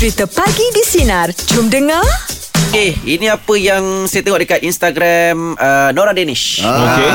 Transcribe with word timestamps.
Cerita 0.00 0.24
Pagi 0.24 0.64
di 0.72 0.80
Sinar. 0.80 1.28
Jom 1.52 1.68
dengar. 1.68 2.00
Eh, 2.72 2.96
ini 3.04 3.28
apa 3.28 3.52
yang 3.60 4.08
saya 4.08 4.24
tengok 4.24 4.40
dekat 4.40 4.64
Instagram 4.64 5.60
uh, 5.60 5.92
Nora 5.92 6.16
Danish. 6.16 6.64
Ah. 6.64 6.72
Okey. 6.72 7.10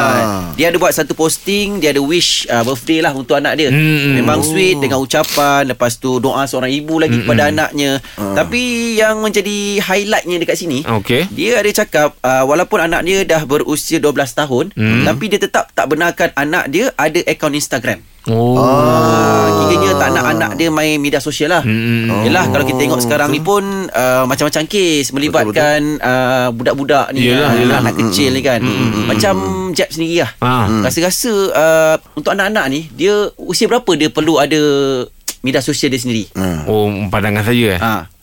Dia 0.62 0.70
ada 0.70 0.78
buat 0.78 0.94
satu 0.94 1.18
posting, 1.18 1.82
dia 1.82 1.90
ada 1.90 2.06
wish 2.06 2.46
uh, 2.46 2.62
birthday 2.62 3.02
lah 3.02 3.18
untuk 3.18 3.42
anak 3.42 3.58
dia. 3.58 3.74
Hmm. 3.74 4.22
Memang 4.22 4.46
sweet 4.46 4.78
dengan 4.78 5.02
ucapan, 5.02 5.66
lepas 5.66 5.98
tu 5.98 6.22
doa 6.22 6.46
seorang 6.46 6.70
ibu 6.70 7.02
lagi 7.02 7.26
kepada 7.26 7.50
anaknya. 7.50 7.98
Tapi 8.22 8.94
yang 9.02 9.18
menjadi 9.18 9.82
highlightnya 9.82 10.38
dekat 10.38 10.54
sini, 10.54 10.86
Okey. 10.86 11.26
dia 11.34 11.58
ada 11.58 11.72
cakap 11.74 12.14
uh, 12.22 12.46
walaupun 12.46 12.86
anak 12.86 13.02
dia 13.02 13.26
dah 13.26 13.50
berusia 13.50 13.98
12 13.98 14.14
tahun, 14.14 14.66
tapi 15.10 15.34
dia 15.34 15.42
tetap 15.42 15.74
tak 15.74 15.90
benarkan 15.90 16.30
anak 16.38 16.70
dia 16.70 16.94
ada 17.02 17.18
akaun 17.26 17.58
Instagram. 17.58 17.98
Oh. 18.26 18.58
Ah, 18.58 19.70
kiranya 19.70 20.02
tak 20.02 20.10
nak 20.18 20.26
anak 20.34 20.52
dia 20.58 20.74
main 20.74 20.98
media 20.98 21.22
sosial 21.22 21.54
lah. 21.54 21.62
Hmm. 21.62 22.26
Yelah 22.26 22.50
kalau 22.50 22.66
kita 22.66 22.82
tengok 22.82 22.98
sekarang 22.98 23.30
ni 23.30 23.38
pun 23.38 23.62
uh, 23.94 24.26
macam-macam 24.26 24.66
kes 24.66 25.14
melibatkan 25.14 26.02
uh, 26.02 26.50
budak-budak 26.50 27.14
ni 27.14 27.30
Yelah, 27.30 27.54
uh, 27.54 27.60
yelah. 27.62 27.78
anak 27.86 27.94
kecil 28.02 28.34
ni 28.34 28.42
kan. 28.42 28.66
Macam 29.06 29.36
Jeb 29.78 29.94
sendiri 29.94 30.26
lah. 30.26 30.32
Ah. 30.42 30.66
Rasa-rasa 30.82 31.34
uh, 31.54 31.96
untuk 32.18 32.34
anak-anak 32.34 32.66
ni 32.74 32.90
dia 32.90 33.30
usia 33.38 33.70
berapa 33.70 33.94
dia 33.94 34.10
perlu 34.10 34.42
ada 34.42 34.58
media 35.46 35.62
sosial 35.62 35.94
dia 35.94 36.02
sendiri? 36.02 36.26
Oh, 36.66 36.90
pandangan 37.14 37.46
saya 37.46 37.78
eh. 37.78 37.80
Ha. 37.80 38.15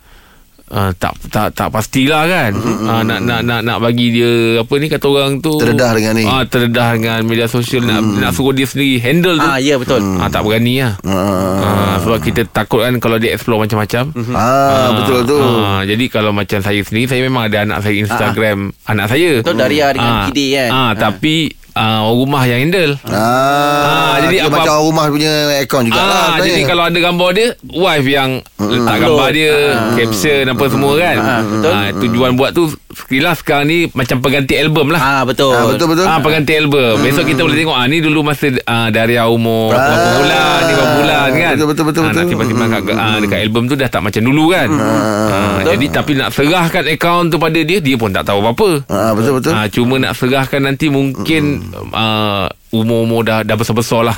Uh, 0.73 0.89
tak 0.97 1.13
tak 1.29 1.53
tak 1.53 1.69
pastilah 1.69 2.25
kan. 2.25 2.57
Uh, 2.57 3.05
nak 3.05 3.21
nak 3.21 3.45
nak 3.45 3.61
nak 3.61 3.77
bagi 3.77 4.09
dia 4.09 4.31
apa 4.57 4.73
ni 4.75 4.89
kata 4.89 5.05
orang 5.05 5.37
tu 5.37 5.53
Terdedah 5.55 5.93
dengan 5.93 6.17
ni. 6.17 6.25
Ah 6.25 6.43
terdedah 6.43 6.97
dengan 6.97 7.19
media 7.23 7.45
sosial 7.45 7.85
nak 7.85 8.01
nak 8.01 8.33
suruh 8.33 8.51
dia 8.51 8.65
sendiri 8.65 8.97
handle 8.97 9.37
tu. 9.37 9.45
Ah 9.45 9.61
ya 9.61 9.77
betul. 9.77 10.01
Ah 10.17 10.27
tak 10.27 10.41
berani 10.41 10.81
lah. 10.81 10.97
Ah, 11.05 12.01
sebab 12.01 12.19
kita 12.19 12.49
takut 12.49 12.81
kan 12.81 12.97
kalau 12.97 13.17
dia 13.17 13.31
explore 13.31 13.61
macam-macam. 13.61 14.17
Ah, 14.33 14.97
betul 14.97 15.21
tu. 15.23 15.37
Ah, 15.37 15.85
jadi 15.85 16.05
kalau 16.09 16.33
macam 16.33 16.59
saya 16.59 16.81
sendiri 16.81 17.05
saya 17.05 17.21
memang 17.21 17.47
ada 17.47 17.63
anak 17.63 17.79
saya 17.85 17.97
Instagram 18.01 18.59
anak 18.85 19.07
saya. 19.07 19.31
Betul, 19.39 19.61
Daria 19.61 19.93
dengan 19.93 20.13
Kiddy 20.25 20.47
kan? 20.57 20.71
Ah, 20.71 20.81
Ah. 20.83 20.91
tapi 20.97 21.53
ah, 21.75 22.03
orang 22.03 22.17
rumah 22.19 22.43
yang 22.45 22.61
handle. 22.63 22.93
Ah, 23.05 24.19
jadi 24.19 24.27
jadi 24.27 24.37
apa- 24.43 24.55
macam 24.55 24.73
orang 24.73 24.87
rumah 24.87 25.05
punya 25.09 25.33
akaun 25.59 25.85
juga 25.85 25.97
lah. 25.97 26.05
Ah, 26.05 26.13
sebenarnya. 26.13 26.47
jadi 26.47 26.63
kalau 26.65 26.83
ada 26.85 26.99
gambar 26.99 27.31
dia, 27.33 27.49
wife 27.67 28.07
yang 28.07 28.31
letak 28.59 28.97
gambar 28.99 29.29
dia, 29.31 29.55
caption 29.95 30.45
apa 30.47 30.65
semua 30.67 30.93
kan. 30.95 31.17
Ah, 31.19 31.41
betul. 31.43 31.71
Ah, 31.71 31.89
tujuan 31.99 32.33
buat 32.35 32.51
tu 32.53 32.65
sekilas 32.95 33.39
sekarang 33.39 33.67
ni 33.67 33.79
macam 33.91 34.19
pengganti 34.19 34.55
album 34.55 34.89
lah. 34.89 35.01
Ah 35.01 35.23
betul. 35.23 35.51
Ah, 35.51 35.67
betul 35.67 35.87
betul. 35.89 36.05
Ah 36.05 36.19
pengganti 36.19 36.53
album. 36.55 36.95
Besok 36.99 37.25
kita 37.25 37.41
boleh 37.41 37.57
tengok 37.57 37.75
ah 37.75 37.85
ni 37.85 37.99
dulu 37.99 38.21
masa 38.23 38.47
ah, 38.63 38.89
Daria 38.89 39.27
umur 39.27 39.71
berapa 39.71 39.93
Ah. 39.93 40.13
bulan, 40.15 40.59
ni 40.61 40.73
berapa 40.73 40.93
bulan 40.95 41.27
kan. 41.33 41.53
Betul, 41.53 41.67
betul, 41.67 41.85
betul, 41.85 42.03
Ah, 42.03 42.07
nak 42.07 42.15
betul. 42.15 42.31
simpan-simpan 42.31 42.67
kat 42.69 42.83
ah, 42.95 43.17
dekat 43.19 43.39
album 43.41 43.63
tu 43.65 43.75
dah 43.75 43.89
tak 43.89 44.01
macam 44.01 44.23
dulu 44.23 44.45
kan. 44.49 44.69
Ah, 44.71 45.59
jadi 45.65 45.87
tapi 45.91 46.13
nak 46.15 46.29
serahkan 46.31 46.85
akaun 46.87 47.27
tu 47.29 47.37
pada 47.37 47.59
dia, 47.59 47.79
dia 47.79 47.97
pun 47.97 48.09
tak 48.09 48.25
tahu 48.25 48.39
apa-apa. 48.41 48.71
Ah, 48.87 49.13
betul 49.13 49.33
betul. 49.37 49.53
Ah, 49.53 49.67
cuma 49.67 49.95
nak 49.97 50.13
serahkan 50.13 50.61
nanti 50.61 50.87
mungkin 50.87 51.43
ah, 51.91 52.47
umur-umur 52.73 53.21
dah 53.23 53.45
dah 53.45 53.53
besar-besar 53.53 54.01
lah. 54.03 54.17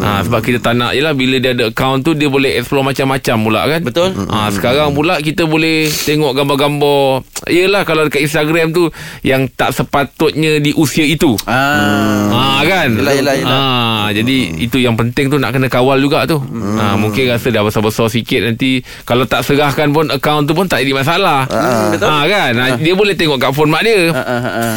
Ah, 0.00 0.20
sebab 0.20 0.40
kita 0.40 0.58
tak 0.58 0.74
nak 0.74 0.92
je 0.92 1.00
lah 1.00 1.12
bila 1.12 1.36
dia 1.36 1.52
ada 1.52 1.68
akaun 1.68 2.00
tu 2.00 2.12
dia 2.12 2.26
boleh 2.26 2.56
explore 2.56 2.82
macam-macam 2.82 3.36
pula 3.38 3.60
kan. 3.64 3.80
Betul. 3.84 4.10
Ah, 4.26 4.48
sekarang 4.48 4.92
pula 4.92 5.20
kita 5.20 5.44
boleh 5.44 5.84
tengok 5.86 6.32
gambar-gambar. 6.32 7.22
Yelah 7.44 7.84
kalau 7.84 8.08
dekat 8.08 8.24
Instagram 8.24 8.72
tu 8.72 8.88
yang 9.20 9.44
tak 9.50 9.70
sepatutnya 9.70 10.58
di 10.58 10.72
usia 10.72 11.04
itu. 11.04 11.36
Ah. 11.44 12.32
Ah 12.32 12.60
kan 12.64 12.88
Yelah, 12.88 13.14
yelah, 13.14 13.34
yelah. 13.36 13.52
Ah, 13.52 14.06
Jadi 14.08 14.36
itu 14.58 14.78
yang 14.78 14.94
penting 14.94 15.28
tu 15.28 15.36
Nak 15.36 15.52
kena 15.52 15.68
kawal 15.68 16.00
juga 16.00 16.24
tu 16.24 16.40
ah, 16.78 16.96
Mungkin 16.96 17.28
rasa 17.28 17.50
dah 17.50 17.60
besar-besar 17.60 18.08
sikit 18.08 18.40
Nanti 18.40 18.78
Kalau 19.02 19.24
tak 19.24 19.44
serahkan 19.44 19.90
pun 19.90 20.08
Akaun 20.08 20.46
tu 20.46 20.54
pun 20.54 20.64
tak 20.64 20.80
jadi 20.80 20.94
masalah 20.94 21.44
ah, 21.46 21.92
betul. 21.92 22.06
ah, 22.06 22.24
kan 22.24 22.52
ah. 22.54 22.68
Dia 22.76 22.94
boleh 22.94 23.12
tengok 23.12 23.36
kat 23.36 23.50
phone 23.50 23.68
mak 23.68 23.82
dia 23.82 24.08
Ah, 24.10 24.22
ah, 24.24 24.40
ah. 24.40 24.74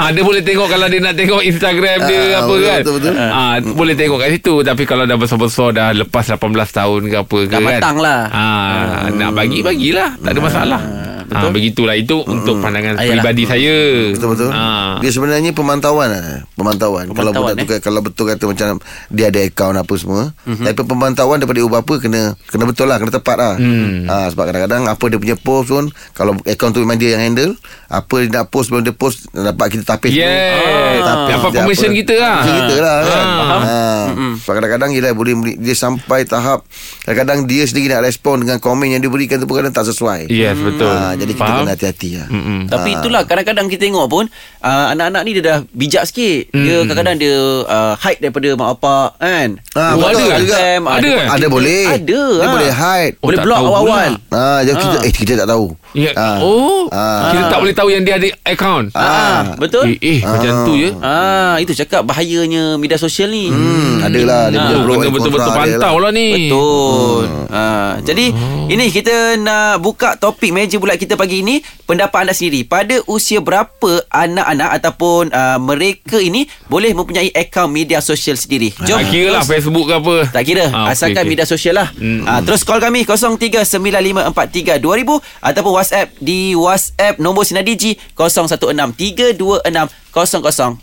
ah, 0.00 0.08
Dia 0.14 0.22
boleh 0.22 0.42
tengok 0.42 0.66
Kalau 0.66 0.86
dia 0.88 0.98
nak 0.98 1.14
tengok 1.14 1.40
Instagram 1.40 1.83
dia 2.00 2.18
Ah, 2.30 2.40
Apa 2.40 2.48
betul, 2.48 2.58
kan? 2.62 2.80
betul, 2.80 2.94
betul. 2.96 3.14
Ah, 3.16 3.54
Boleh 3.60 3.94
tengok 3.94 4.18
kat 4.18 4.28
situ 4.32 4.54
Tapi 4.60 4.82
kalau 4.84 5.04
dah 5.04 5.14
besar-besar 5.14 5.68
Dah 5.70 5.88
lepas 5.90 6.24
18 6.24 6.40
tahun 6.70 7.00
ke 7.04 7.16
apa 7.18 7.38
ke 7.40 7.48
Dah 7.48 7.60
kan? 7.60 7.68
matang 7.70 7.96
lah. 7.98 8.20
ah, 8.28 9.06
Nak 9.08 9.30
bagi 9.30 9.60
Bagilah. 9.60 10.16
Tak 10.16 10.30
ada 10.30 10.40
masalah 10.40 10.82
ah, 11.30 11.48
Begitulah 11.48 11.94
Itu 11.94 12.20
untuk 12.22 12.58
pandangan 12.58 12.96
Ayolah. 12.96 13.22
peribadi 13.22 13.42
saya 13.44 13.76
Betul 14.10 14.28
betul. 14.32 14.50
ah. 14.50 14.98
Dia 14.98 15.10
sebenarnya 15.10 15.50
pemantauan 15.50 16.08
lah. 16.08 16.44
Pemantauan. 16.54 17.04
Kalau 17.06 17.30
Pemantauan, 17.30 17.54
budak 17.54 17.78
tu 17.78 17.82
kalau 17.82 18.00
betul 18.00 18.24
kata 18.26 18.44
macam 18.44 18.66
dia 19.08 19.26
ada 19.26 19.40
akaun 19.40 19.74
apa 19.74 19.94
semua. 19.94 20.22
Tapi 20.42 20.80
pemantauan 20.80 21.36
daripada 21.36 21.58
ibu 21.58 21.68
bapa 21.68 21.94
kena 21.96 22.22
kena 22.44 22.64
betul 22.64 22.86
lah, 22.86 22.96
kena 22.96 23.10
tepat 23.10 23.36
lah. 23.36 23.54
Hmm. 23.54 24.04
Ha, 24.04 24.28
sebab 24.28 24.44
kadang-kadang 24.44 24.82
apa 24.86 25.04
dia 25.06 25.18
punya 25.18 25.36
post 25.36 25.68
pun 25.68 25.84
kalau 26.12 26.36
akaun 26.42 26.70
tu 26.70 26.80
memang 26.80 26.96
dia 26.96 27.14
yang 27.14 27.22
handle, 27.22 27.52
apa 27.86 28.14
dia 28.20 28.30
nak 28.34 28.48
post 28.48 28.68
sebelum 28.68 28.82
dia 28.82 28.92
post 28.92 29.28
dapat 29.30 29.66
kita 29.70 29.84
tapis 29.86 30.10
Yes. 30.10 30.24
dulu. 30.24 31.04
Ah. 31.04 31.26
Dapat 31.26 31.50
Dia 31.50 31.58
permission 31.60 31.90
kita 31.92 32.14
lah. 32.16 32.36
Permission 32.36 32.56
kita 32.60 32.76
lah 32.78 32.96
kan. 33.02 33.24
Ah. 33.24 33.60
Ha. 33.60 34.03
Sebab 34.14 34.54
kadang-kadang 34.54 34.90
dia 34.90 35.10
boleh 35.10 35.34
dia 35.54 35.74
sampai 35.74 36.24
tahap 36.24 36.64
kadang-kadang 37.02 37.44
dia 37.44 37.62
sendiri 37.62 37.92
nak 37.92 38.02
respon 38.02 38.40
dengan 38.40 38.56
komen 38.56 38.88
yang 38.88 38.98
dia 38.98 39.08
berikan 39.08 39.36
tu 39.36 39.44
pun 39.44 39.58
kadang 39.58 39.70
tak 39.70 39.86
sesuai. 39.86 40.26
Yes 40.26 40.56
betul 40.56 40.86
Ha, 40.86 41.14
jadi 41.14 41.32
kita 41.32 41.42
Faham? 41.44 41.58
kena 41.60 41.72
hati-hati 41.72 42.10
lah. 42.16 42.28
Mm-mm. 42.28 42.60
Tapi 42.66 42.90
itulah 42.92 43.22
kadang-kadang 43.24 43.66
kita 43.66 43.82
tengok 43.84 44.06
pun 44.06 44.24
uh, 44.60 44.86
anak-anak 44.90 45.22
ni 45.22 45.30
dia 45.34 45.44
dah 45.44 45.58
bijak 45.68 46.04
sikit. 46.04 46.48
Dia 46.50 46.74
Hmm. 46.74 46.86
kadang-kadang 46.86 47.16
dia 47.18 47.36
uh, 47.62 47.94
hide 47.96 48.20
daripada 48.20 48.48
mak 48.54 48.68
bapak 48.74 49.08
kan. 49.16 49.48
Ah, 49.72 49.92
Oh, 49.94 50.06
betul 50.06 50.24
ada 50.24 50.38
juga. 50.38 50.54
Ada 50.54 51.08
ke? 51.08 51.14
Ada 51.28 51.46
boleh. 51.48 51.84
Ada. 51.88 52.22
Dia 52.34 52.40
ah. 52.40 52.52
boleh 52.52 52.70
hide. 52.70 53.14
Oh, 53.14 53.26
boleh 53.26 53.38
block 53.40 53.58
awal-awal. 53.60 54.10
Ah, 54.28 54.60
jadi 54.62 54.76
kita 54.76 54.96
eh 55.00 55.12
kita 55.12 55.32
tak 55.36 55.48
tahu. 55.48 55.66
Ya. 55.94 56.10
Ah. 56.14 56.42
Oh. 56.42 56.90
Ah. 56.90 57.30
Kita 57.30 57.46
tak 57.48 57.58
boleh 57.62 57.70
tahu 57.70 57.88
yang 57.88 58.02
dia 58.02 58.18
ada 58.18 58.26
akaun. 58.42 58.90
Ah, 58.92 59.54
betul? 59.54 59.94
Eh, 59.94 59.98
eh 60.02 60.18
macam 60.20 60.66
tu 60.66 60.74
je. 60.74 60.90
Ah, 60.98 61.54
itu 61.62 61.70
cakap 61.72 62.02
bahayanya 62.02 62.74
media 62.76 62.98
sosial 62.98 63.30
ni. 63.30 63.46
Hmm, 63.46 64.02
adalah 64.02 64.50
dia 64.50 64.58
Ah, 64.58 64.74
and 64.74 64.82
betul-betul 64.82 65.30
kontra 65.30 65.62
dia 65.64 65.78
pantau 65.78 66.02
lah 66.02 66.10
ni. 66.10 66.50
Betul. 66.50 67.22
Ha, 67.46 67.62
jadi 68.02 68.26
ini 68.66 68.90
kita 68.90 69.38
nak 69.38 69.78
buka 69.78 70.18
topik 70.18 70.50
meja 70.50 70.74
bulat 70.76 70.98
kita 70.98 71.14
pagi 71.14 71.40
ini 71.40 71.62
pendapat 71.86 72.26
anda 72.26 72.34
sendiri 72.34 72.66
pada 72.66 72.98
usia 73.06 73.38
berapa 73.38 74.02
anak-anak 74.08 74.70
ataupun 74.82 75.30
uh, 75.30 75.58
mereka 75.62 76.18
ini 76.18 76.50
boleh 76.66 76.90
mempunyai 76.90 77.30
akaun 77.30 77.70
media 77.70 78.00
sosial 78.00 78.34
sendiri. 78.34 78.74
Jom. 78.82 78.98
Tak 78.98 79.08
kira 79.08 79.28
lah 79.30 79.40
terus- 79.40 79.52
Facebook 79.54 79.86
ke 79.86 79.94
apa. 79.94 80.14
Tak 80.26 80.42
kira 80.42 80.66
Ah, 80.66 80.90
okey, 80.90 80.90
Asalkan 80.90 81.22
okey. 81.22 81.30
media 81.30 81.46
sosial 81.46 81.74
lah 81.76 81.88
Hmm. 81.94 82.24
ah, 82.26 82.40
Terus 82.40 82.64
call 82.64 82.80
kami 82.80 83.04
0395432000 83.04 85.20
Ataupun 85.38 85.70
WhatsApp 85.84 86.16
Di 86.16 86.56
WhatsApp 86.56 87.20
Nombor 87.20 87.44
Sinar 87.44 87.60
Digi 87.60 88.00
0163260000 88.16 90.80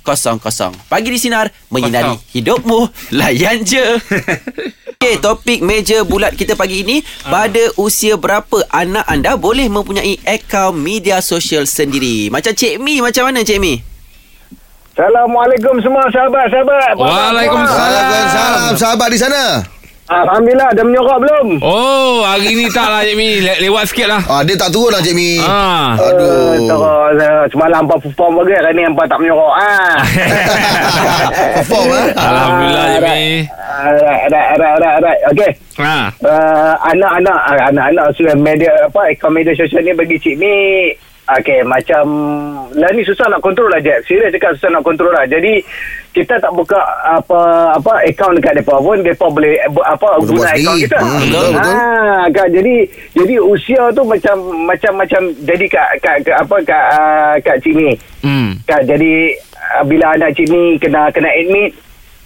Pagi 0.86 1.10
di 1.10 1.18
Sinar 1.18 1.50
Menyinari 1.74 2.14
Kosong. 2.14 2.30
hidupmu 2.30 2.80
Layan 3.18 3.66
je 3.66 3.98
Okay, 5.02 5.18
topik 5.18 5.66
meja 5.66 6.06
bulat 6.06 6.38
kita 6.38 6.54
pagi 6.54 6.86
ini 6.86 7.02
Pada 7.26 7.74
usia 7.76 8.14
berapa 8.14 8.62
anak 8.70 9.02
anda 9.10 9.34
boleh 9.34 9.66
mempunyai 9.66 10.22
akaun 10.22 10.78
media 10.78 11.18
sosial 11.20 11.66
sendiri 11.66 12.30
Macam 12.30 12.54
Cik 12.54 12.78
Mi, 12.78 13.02
macam 13.02 13.26
mana 13.26 13.42
Cik 13.42 13.58
Mi? 13.58 13.82
Assalamualaikum 14.92 15.80
semua 15.82 16.04
sahabat-sahabat. 16.12 17.00
Waalaikumsalam. 17.00 17.80
Waalaikumsalam. 17.80 18.76
Sahabat 18.76 19.08
di 19.10 19.18
sana. 19.18 19.64
Alhamdulillah 20.12 20.70
dah 20.76 20.84
menyorok 20.84 21.18
belum? 21.24 21.48
Oh, 21.64 22.28
hari 22.28 22.52
ni 22.52 22.68
tak 22.68 22.92
lah 22.92 23.00
Cik 23.08 23.16
Mi. 23.16 23.40
Le- 23.40 23.64
lewat 23.64 23.88
sikit 23.88 24.12
lah. 24.12 24.20
Ah, 24.28 24.44
dia 24.44 24.60
tak 24.60 24.76
turun 24.76 24.92
lah 24.92 25.00
Cik 25.00 25.16
Mi. 25.16 25.40
Ah. 25.40 25.96
Uh, 25.96 26.12
Aduh. 26.12 26.68
terus 26.68 27.16
uh, 27.24 27.44
semalam 27.48 27.88
apa 27.88 27.96
perform 27.96 28.44
bagi 28.44 28.54
hari 28.60 28.72
ni 28.76 28.84
hampa 28.84 29.08
tak 29.08 29.20
menyorok 29.24 29.54
ah. 29.56 29.96
Perform 31.56 31.88
eh. 31.96 32.08
Alhamdulillah 32.20 32.86
Cik 32.92 33.02
Mi. 33.08 33.24
Alright, 33.72 34.22
alright, 34.28 34.48
alright, 34.52 34.74
alright, 34.76 34.96
alright. 35.00 35.20
Okey. 35.32 35.52
Ha. 35.80 35.96
Uh, 36.20 36.74
anak-anak 36.92 37.40
uh, 37.48 37.62
anak-anak 37.72 38.06
social 38.12 38.38
media 38.38 38.72
apa 38.84 39.16
media 39.32 39.56
sosial 39.56 39.82
ni 39.82 39.96
bagi 39.96 40.20
cik 40.20 40.36
ni 40.36 40.56
Okey, 41.32 41.64
macam 41.64 42.04
lah 42.76 42.92
ni 42.92 43.08
susah 43.08 43.30
nak 43.32 43.40
kontrol 43.40 43.72
lah 43.72 43.80
Jeb. 43.80 44.04
Serius 44.04 44.36
cakap 44.36 44.52
susah 44.58 44.70
nak 44.74 44.84
kontrol 44.84 45.14
lah. 45.14 45.24
Jadi 45.24 45.64
kita 46.12 46.36
tak 46.36 46.52
buka 46.52 46.76
apa 47.08 47.40
apa 47.72 48.04
akaun 48.04 48.36
dekat 48.36 48.60
depa 48.60 48.76
pun 48.76 49.00
depa 49.00 49.32
boleh 49.32 49.56
eh, 49.56 49.72
bu- 49.72 49.86
apa 49.86 50.20
guna 50.20 50.52
akaun 50.52 50.76
sendiri. 50.76 50.84
kita. 50.84 50.98
Hmm, 51.00 51.20
betul, 51.24 51.48
betul. 51.56 51.72
Ah, 51.72 52.24
kan, 52.36 52.48
jadi 52.52 52.76
jadi 53.16 53.36
usia 53.40 53.82
tu 53.96 54.04
macam 54.04 54.36
macam 54.68 54.92
macam 55.00 55.22
jadi 55.48 55.66
kat 55.72 55.88
kat, 56.04 56.16
kat 56.28 56.36
apa 56.36 56.56
kat 56.68 56.86
uh, 56.92 57.34
kat 57.40 57.56
cik 57.64 57.74
ni. 57.80 57.92
Hmm. 58.20 58.50
Kan 58.68 58.82
jadi 58.84 59.14
uh, 59.80 59.84
bila 59.88 60.06
anak 60.12 60.36
cik 60.36 60.48
ni 60.52 60.76
kena 60.78 61.08
kena 61.16 61.32
admit 61.32 61.72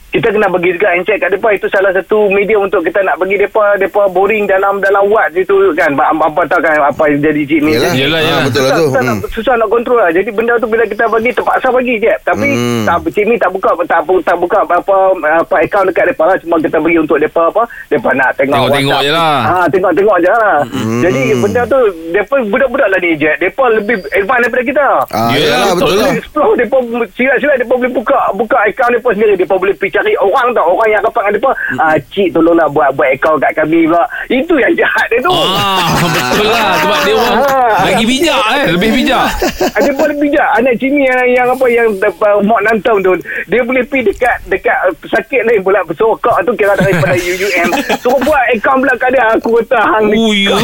kita 0.07 0.27
kena 0.29 0.47
bagi 0.47 0.71
juga 0.71 0.87
handset 0.89 1.17
kat 1.17 1.29
depa 1.29 1.49
itu 1.51 1.67
salah 1.67 1.91
satu 1.91 2.29
media 2.29 2.55
untuk 2.55 2.79
kita 2.81 3.01
nak 3.01 3.15
bagi 3.15 3.35
depa 3.35 3.75
depa 3.75 4.07
boring 4.07 4.45
dalam 4.45 4.79
dalam 4.79 5.07
wat 5.07 5.27
situ 5.29 5.51
kan 5.73 5.91
apa, 5.91 6.23
apa 6.23 6.41
tahu 6.45 6.61
kan 6.61 6.77
apa 6.79 7.03
yang 7.05 7.19
jadi 7.21 7.41
cik 7.43 7.59
ni 7.59 7.71
Yelah, 7.73 7.91
Yelah, 7.91 8.15
Ah, 8.15 8.23
yelah. 8.23 8.43
Betul 8.45 8.61
lah 8.61 8.69
susah, 8.69 8.77
tu 8.77 8.85
susah, 8.85 9.01
nak, 9.01 9.15
susah 9.29 9.53
nak 9.55 9.67
kontrol 9.67 9.97
lah. 9.97 10.09
Jadi 10.09 10.29
benda 10.29 10.53
tu 10.55 10.67
bila 10.67 10.83
kita 10.83 11.03
bagi 11.05 11.29
terpaksa 11.29 11.67
bagi 11.69 11.95
je. 11.97 12.13
Tapi 12.21 12.47
Hmm. 12.47 12.85
tak 12.85 13.03
Cik 13.07 13.25
Mi 13.25 13.35
tak 13.35 13.49
buka 13.49 13.69
tak, 13.83 13.99
tak 14.23 14.37
buka 14.37 14.59
apa 14.61 14.95
apa 15.19 15.55
akaun 15.57 15.85
dekat 15.85 16.05
depa 16.07 16.23
lah 16.25 16.35
cuma 16.37 16.55
kita 16.57 16.77
bagi 16.77 16.97
untuk 16.97 17.17
depa 17.17 17.41
apa 17.45 17.61
depa 17.87 18.09
nak 18.13 18.29
tengok 18.35 18.55
Tengok-tengok 18.55 18.91
WhatsApp. 18.93 19.03
je 19.03 19.11
lah. 19.11 19.37
Ha 19.41 19.63
tengok-tengok 19.67 20.17
je 20.17 20.29
lah. 20.29 20.55
Jadi 21.01 21.21
benda 21.37 21.61
tu 21.65 21.79
depa 22.09 22.35
budak-budak 22.45 22.87
lah 22.87 22.99
ni 22.99 23.11
je. 23.15 23.31
Depa 23.37 23.63
lebih 23.73 23.95
advance 24.13 24.41
daripada 24.41 24.63
kita. 24.63 24.85
Ah, 25.09 25.29
Yelah, 25.29 25.43
yelah, 25.43 25.71
betul 25.73 25.87
betul 25.87 25.99
lah. 25.99 26.13
Explore 26.15 26.53
depa 26.55 26.77
silat-silat 27.13 27.55
depa 27.57 27.73
boleh 27.73 27.93
buka 27.93 28.17
buka 28.33 28.57
akaun 28.61 28.91
depa 28.93 29.09
sendiri. 29.11 29.33
Depa 29.35 29.53
boleh 29.55 29.75
pergi 29.75 29.93
cari 29.95 30.13
orang 30.19 30.47
tau 30.51 30.75
orang 30.75 30.89
yang 30.91 31.01
rapat 31.01 31.21
dengan 31.23 31.33
depa. 31.39 31.51
Ah 31.79 31.95
cik 32.11 32.27
tolonglah 32.35 32.67
buat 32.69 32.89
buat 32.93 33.09
akaun 33.15 33.39
kat 33.39 33.51
kami 33.55 33.87
pula. 33.87 34.03
Itu 34.27 34.53
yang 34.59 34.73
jahat 34.75 35.07
dia 35.07 35.19
tu. 35.23 35.31
Ah, 35.31 35.87
betul 36.03 36.47
lah 36.51 36.71
sebab 36.83 36.99
dia 37.07 37.15
orang 37.15 37.37
Ah. 37.45 37.77
lagi 37.87 38.03
bijak 38.03 38.43
eh, 38.59 38.65
lebih 38.75 38.89
bijak. 38.91 39.27
Ada 39.75 39.89
pun 39.93 40.07
lebih 40.11 40.31
bijak 40.31 40.49
Anak 40.57 40.73
cini 40.77 41.05
yang, 41.05 41.21
yang 41.29 41.47
apa 41.47 41.65
Yang 41.69 41.87
uh, 42.01 42.39
Mok 42.41 42.59
Nantong 42.65 42.99
tu 43.03 43.11
Dia 43.45 43.61
boleh 43.61 43.83
pergi 43.85 44.09
dekat 44.09 44.37
Dekat 44.49 44.77
uh, 44.89 44.93
sakit 45.05 45.41
lain 45.45 45.61
pula 45.61 45.79
Sokak 45.93 46.41
tu 46.43 46.51
kira 46.57 46.73
daripada 46.75 47.13
UUM 47.13 47.69
Suruh 48.01 48.19
buat 48.25 48.43
akaun 48.57 48.81
pula 48.81 48.93
kat 48.97 49.09
dia 49.13 49.23
Aku 49.37 49.49
kata 49.61 49.79
hang 49.79 50.05
ni 50.09 50.17
Oh, 50.17 50.33
ya. 50.33 50.57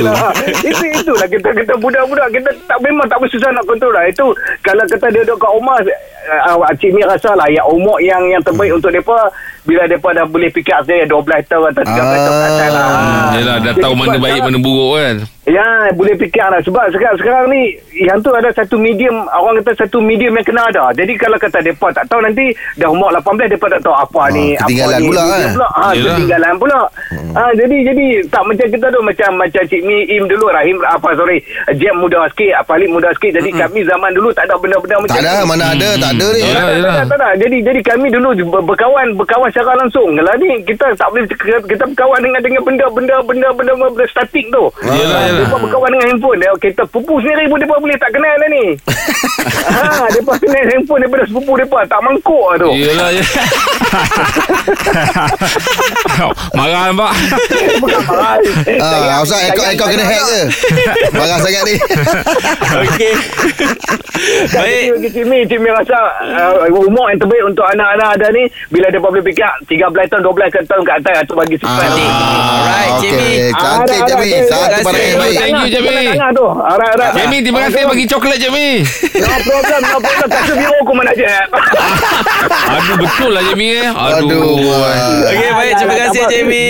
Lah, 0.06 0.34
Itu 0.64 0.84
itulah 0.84 1.28
kita 1.30 1.48
kita 1.54 1.74
budak-budak 1.78 2.28
kita 2.34 2.50
tak 2.66 2.78
memang 2.82 3.06
tak 3.06 3.22
bersusah 3.22 3.50
nak 3.54 3.62
kontrol 3.64 3.94
lah. 3.94 4.04
Itu 4.10 4.34
kalau 4.60 4.82
kata 4.90 5.06
dia 5.14 5.22
duduk 5.22 5.38
kat 5.38 5.50
rumah 5.54 5.78
uh, 5.78 6.72
Cik 6.74 6.90
Mi 6.92 7.02
rasa 7.06 7.30
lah 7.38 7.46
yang 7.46 7.66
umur 7.70 7.96
yang 8.02 8.20
yang 8.26 8.42
terbaik 8.42 8.73
untuk 8.74 8.90
depa 8.90 9.30
bila 9.64 9.82
depa 9.84 10.08
dah 10.12 10.24
boleh 10.24 10.48
pick 10.48 10.68
up 10.68 10.84
saya 10.84 11.04
12 11.04 11.16
tahun 11.44 11.72
atau 11.72 11.82
13 11.82 11.96
tahun 11.96 12.36
kat 12.36 12.50
atas 12.50 12.70
lah. 12.70 12.86
Hmm, 12.86 13.28
yelah 13.34 13.56
dah 13.58 13.72
Jadi 13.72 13.80
tahu 13.80 13.94
mana 13.94 14.16
baik 14.18 14.40
mana 14.42 14.58
buruk 14.58 14.92
kan. 14.94 15.16
Ya, 15.44 15.60
boleh 15.92 16.16
fikir 16.16 16.40
lah. 16.42 16.56
Sebab 16.58 16.88
sekarang, 16.88 17.20
sekarang 17.20 17.44
ni, 17.46 17.76
yang 17.98 18.16
tu 18.18 18.32
ada 18.32 18.48
satu 18.50 18.76
medium, 18.76 19.12
orang 19.28 19.60
kata 19.60 19.76
satu 19.78 20.00
medium 20.00 20.32
yang 20.32 20.40
kena 20.42 20.64
ada. 20.64 20.88
Jadi 20.94 21.12
kalau 21.14 21.36
kata 21.36 21.60
mereka 21.60 21.92
tak 21.92 22.08
tahu 22.08 22.16
nanti, 22.18 22.48
dah 22.74 22.88
umur 22.88 23.12
18, 23.12 23.52
mereka 23.52 23.68
tak 23.70 23.82
tahu 23.82 23.92
apa 23.94 24.20
Ah, 24.22 24.28
ni. 24.30 24.46
ketinggalan 24.56 24.88
apa 24.90 24.96
ni, 24.96 25.04
pula, 25.06 25.20
medium 25.20 25.36
kan? 25.36 25.52
pula. 25.52 25.68
Ha, 25.68 25.84
Yelah. 25.92 26.00
ketinggalan 26.10 26.52
pula. 26.56 26.80
Ha, 27.34 27.40
jadi, 27.54 27.76
jadi 27.84 28.06
tak 28.26 28.42
macam 28.42 28.66
kita 28.66 28.86
tu, 28.88 29.00
macam 29.04 29.30
macam 29.36 29.62
Cik 29.66 29.82
Mi 29.84 29.96
Im 30.08 30.24
dulu, 30.24 30.46
Rahim, 30.48 30.76
apa 30.82 31.08
sorry, 31.12 31.38
Jam 31.74 31.94
muda 31.94 32.24
sikit, 32.30 32.52
Apalip 32.56 32.88
muda 32.88 33.08
sikit. 33.12 33.32
Jadi 33.36 33.50
kami 33.52 33.80
zaman 33.84 34.10
dulu 34.12 34.32
tak 34.32 34.48
ada 34.48 34.56
benda-benda 34.56 34.96
macam 34.98 35.12
Tak 35.12 35.22
ada, 35.22 35.32
tu. 35.36 35.44
mana 35.44 35.64
ada, 35.70 35.88
tak 35.94 36.10
ada 36.10 36.26
ni. 36.30 36.40
Tak, 36.40 36.52
tak, 36.54 36.72
yelah. 36.72 36.94
tak, 36.94 37.06
tak, 37.06 37.18
tak. 37.20 37.32
Jadi 37.38 37.56
jadi 37.60 37.80
kami 37.84 38.06
dulu 38.08 38.28
ber- 38.48 38.64
berkawan 38.64 39.06
berkawan 39.12 39.50
secara 39.54 39.78
langsung. 39.78 40.10
Kalau 40.10 40.34
ni 40.36 40.50
kita 40.66 40.90
tak 40.98 41.08
boleh 41.08 41.22
kita 41.62 41.84
berkawan 41.86 42.18
dengan 42.18 42.42
dengan 42.42 42.62
benda-benda 42.66 43.22
benda-benda 43.22 43.72
benda 43.78 44.04
statik 44.10 44.50
tu. 44.50 44.66
Yelah, 44.82 45.14
Ah, 45.14 45.30
yelah. 45.30 45.46
Depa 45.46 45.56
berkawan 45.62 45.94
dengan 45.94 46.06
handphone. 46.10 46.42
Dia 46.42 46.50
kita 46.58 46.82
pupu 46.90 47.22
sendiri 47.22 47.46
pun 47.46 47.62
depa 47.62 47.78
boleh 47.78 47.94
tak 47.94 48.10
kenal 48.10 48.34
dah 48.34 48.48
ni. 48.50 48.64
ha, 49.70 50.10
depa 50.10 50.32
kenal 50.36 50.64
handphone 50.66 51.00
daripada 51.00 51.22
sepupu 51.24 51.52
depa 51.54 51.78
tak 51.86 52.02
mangkuk 52.02 52.44
lah 52.50 52.56
tu. 52.58 52.70
Yelah 52.74 53.08
ya. 53.14 53.22
Marah 56.54 56.90
nampak. 56.90 57.12
Bukan 57.78 58.00
marah. 58.06 58.34
Ah, 58.80 59.22
Ustaz, 59.22 59.46
ekor, 59.46 59.66
ekor 59.70 59.86
kena 59.86 60.02
hack 60.02 60.22
ke? 60.24 60.40
Marah 61.12 61.38
sangat 61.38 61.62
ni. 61.62 61.74
Okey. 62.82 63.12
Baik. 64.50 64.64
Baik. 64.64 64.84
Bagi 64.96 65.10
Cimi, 65.12 65.38
Cimi 65.44 65.68
rasa 65.68 65.98
uh, 66.24 66.66
umur 66.72 67.12
yang 67.12 67.20
terbaik 67.20 67.44
untuk 67.44 67.66
anak-anak 67.66 68.08
ada 68.16 68.26
ni 68.32 68.42
bila 68.70 68.88
dia 68.88 68.98
boleh 68.98 69.22
fikir 69.22 69.43
13 69.66 70.10
tahun, 70.10 70.22
12 70.22 70.68
tahun 70.68 70.82
ke 70.84 70.92
atas 71.00 71.24
tu 71.24 71.34
bagi 71.34 71.56
simpan. 71.58 71.88
Alright, 71.90 72.92
Cik 73.00 73.10
Mi. 73.12 73.24
Okey, 73.24 73.52
cantik 73.54 74.00
Ada, 74.00 74.14
ada. 74.14 74.38
Satu 74.44 74.66
kasih. 74.70 75.04
yang 75.04 75.18
baik. 75.20 75.36
Thank 75.36 75.54
you. 75.54 75.68
Cik 77.14 77.26
Mi, 77.28 77.38
terima 77.44 77.60
kasih 77.68 77.82
bagi 77.84 78.04
coklat 78.08 78.38
Mi. 78.50 78.68
No 79.14 79.36
problem, 79.44 79.80
no 79.84 79.98
problem. 80.00 80.28
Kasut 80.30 80.56
biru 80.56 80.74
aku 80.80 80.92
mana 80.92 81.12
je. 81.12 81.26
Aduh, 82.74 82.96
betul 83.00 83.30
lah 83.32 83.44
Mi 83.54 83.68
eh. 83.74 83.88
Aduh, 83.88 84.28
Aduh. 84.28 85.28
Okey, 85.30 85.50
baik. 85.52 85.72
Terima 85.78 85.94
kasih, 85.98 86.22
Cik 86.28 86.42
Mi. 86.46 86.64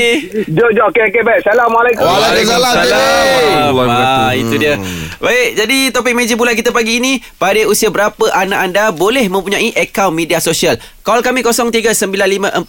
Jo, 0.50 0.66
jo. 0.72 0.82
Okey, 0.90 1.02
okey, 1.10 1.22
baik. 1.22 1.40
Assalamualaikum. 1.44 2.04
Waalaikumsalam. 2.04 3.74
Ah, 3.88 4.30
itu 4.32 4.54
dia. 4.56 4.74
Baik, 5.20 5.48
jadi 5.56 5.78
topik 5.94 6.12
meja 6.12 6.34
bulat 6.36 6.52
kita 6.52 6.68
pagi 6.68 7.00
ini, 7.00 7.22
pada 7.40 7.60
usia 7.64 7.88
berapa 7.88 8.28
anak 8.34 8.58
anda 8.60 8.84
boleh 8.92 9.24
mempunyai 9.30 9.72
akaun 9.72 10.12
media 10.12 10.36
sosial? 10.36 10.76
Call 11.04 11.20
kami 11.20 11.44
0395432000 11.44 12.64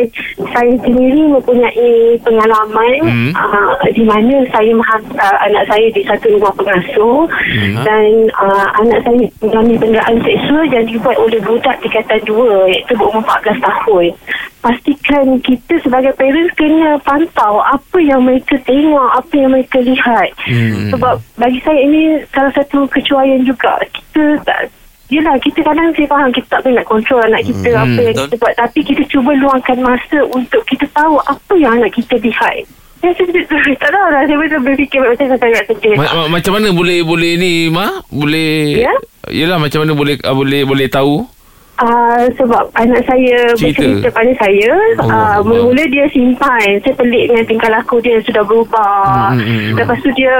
saya 0.53 0.73
sendiri 0.85 1.23
mempunyai 1.29 1.93
pengalaman 2.21 2.97
Hmm. 3.05 3.33
uh, 3.37 3.75
di 3.93 4.05
mana 4.05 4.45
saya 4.53 4.71
menghantar 4.73 5.33
uh, 5.35 5.39
anak 5.49 5.65
saya 5.69 5.87
di 5.93 6.03
satu 6.05 6.27
rumah 6.37 6.53
pengasuh 6.57 7.27
Hmm. 7.29 7.85
dan 7.85 8.09
uh, 8.37 8.69
anak 8.81 9.01
saya 9.05 9.25
mengalami 9.41 9.75
penderaan 9.77 10.17
seksual 10.25 10.65
yang 10.69 10.85
dibuat 10.89 11.17
oleh 11.17 11.41
budak 11.41 11.77
tingkatan 11.81 12.21
dua 12.25 12.69
iaitu 12.69 12.93
berumur 12.97 13.21
14 13.25 13.61
tahun. 13.61 14.13
Pastikan 14.61 15.27
kita 15.45 15.77
sebagai 15.85 16.17
parents 16.17 16.57
kena 16.57 16.97
pantau 17.05 17.61
apa 17.61 17.99
yang 18.01 18.25
mereka 18.25 18.57
tengok, 18.65 19.09
apa 19.13 19.35
yang 19.37 19.53
mereka 19.53 19.77
lihat. 19.85 20.33
Hmm. 20.49 20.89
Sebab 20.89 21.15
bagi 21.37 21.61
saya 21.61 21.81
ini 21.85 22.25
salah 22.33 22.53
satu 22.57 22.89
kecuaian 22.89 23.45
juga. 23.45 23.77
Kita 23.93 24.41
tak 24.49 24.73
Yelah 25.07 25.37
kita 25.37 25.61
kadang 25.61 25.93
saya 25.93 26.07
faham 26.07 26.31
kita 26.31 26.49
tak 26.49 26.61
boleh 26.61 26.75
nak 26.75 26.87
kontrol 26.87 27.21
anak 27.21 27.45
kita 27.45 27.69
Hmm, 27.71 27.83
apa 27.85 28.01
yang 28.01 28.15
betul. 28.15 28.25
kita 28.25 28.35
buat 28.39 28.55
tapi 28.57 28.81
kita 28.81 29.03
cuba 29.07 29.31
luangkan 29.35 29.79
masa 29.79 30.19
untuk 30.27 30.63
kita 30.65 30.87
tahu 30.91 31.21
apa 31.21 31.53
yang 31.55 31.77
anak 31.77 31.93
kita 31.93 32.17
lihat. 32.19 32.65
Ya, 32.99 33.13
tak 33.83 33.91
tahu 33.91 34.07
lah. 34.09 34.25
Saya 34.25 34.33
betul 34.35 34.61
berfikir 34.63 34.99
macam 34.99 35.27
saya 35.29 35.37
sangat 35.37 35.63
sedih. 35.67 35.93
Ma- 35.95 36.15
ma- 36.15 36.31
macam 36.31 36.57
mana 36.57 36.73
boleh 36.73 37.05
boleh 37.05 37.33
ni 37.37 37.53
Ma? 37.69 38.01
Boleh 38.09 38.81
Ya? 38.81 38.95
Yelah 39.29 39.61
macam 39.61 39.85
mana 39.85 39.93
boleh 39.93 40.17
boleh 40.19 40.61
boleh 40.65 40.89
tahu? 40.89 41.29
Uh, 41.75 42.31
sebab 42.39 42.71
anak 42.79 43.03
saya 43.03 43.51
Cerita. 43.59 43.83
bercerita 43.83 44.09
pada 44.15 44.31
saya 44.39 44.71
Oh, 45.03 45.11
uh, 45.11 45.43
Mula-mula 45.43 45.83
dia 45.91 46.07
simpan 46.15 46.79
Saya 46.79 46.95
pelik 46.95 47.27
dengan 47.27 47.43
tingkah 47.51 47.67
laku 47.67 47.99
dia 47.99 48.23
Sudah 48.23 48.47
berubah 48.47 49.35
Hmm, 49.35 49.43
hmm, 49.43 49.59
hmm. 49.59 49.77
Lepas 49.83 49.99
tu 49.99 50.15
dia 50.15 50.37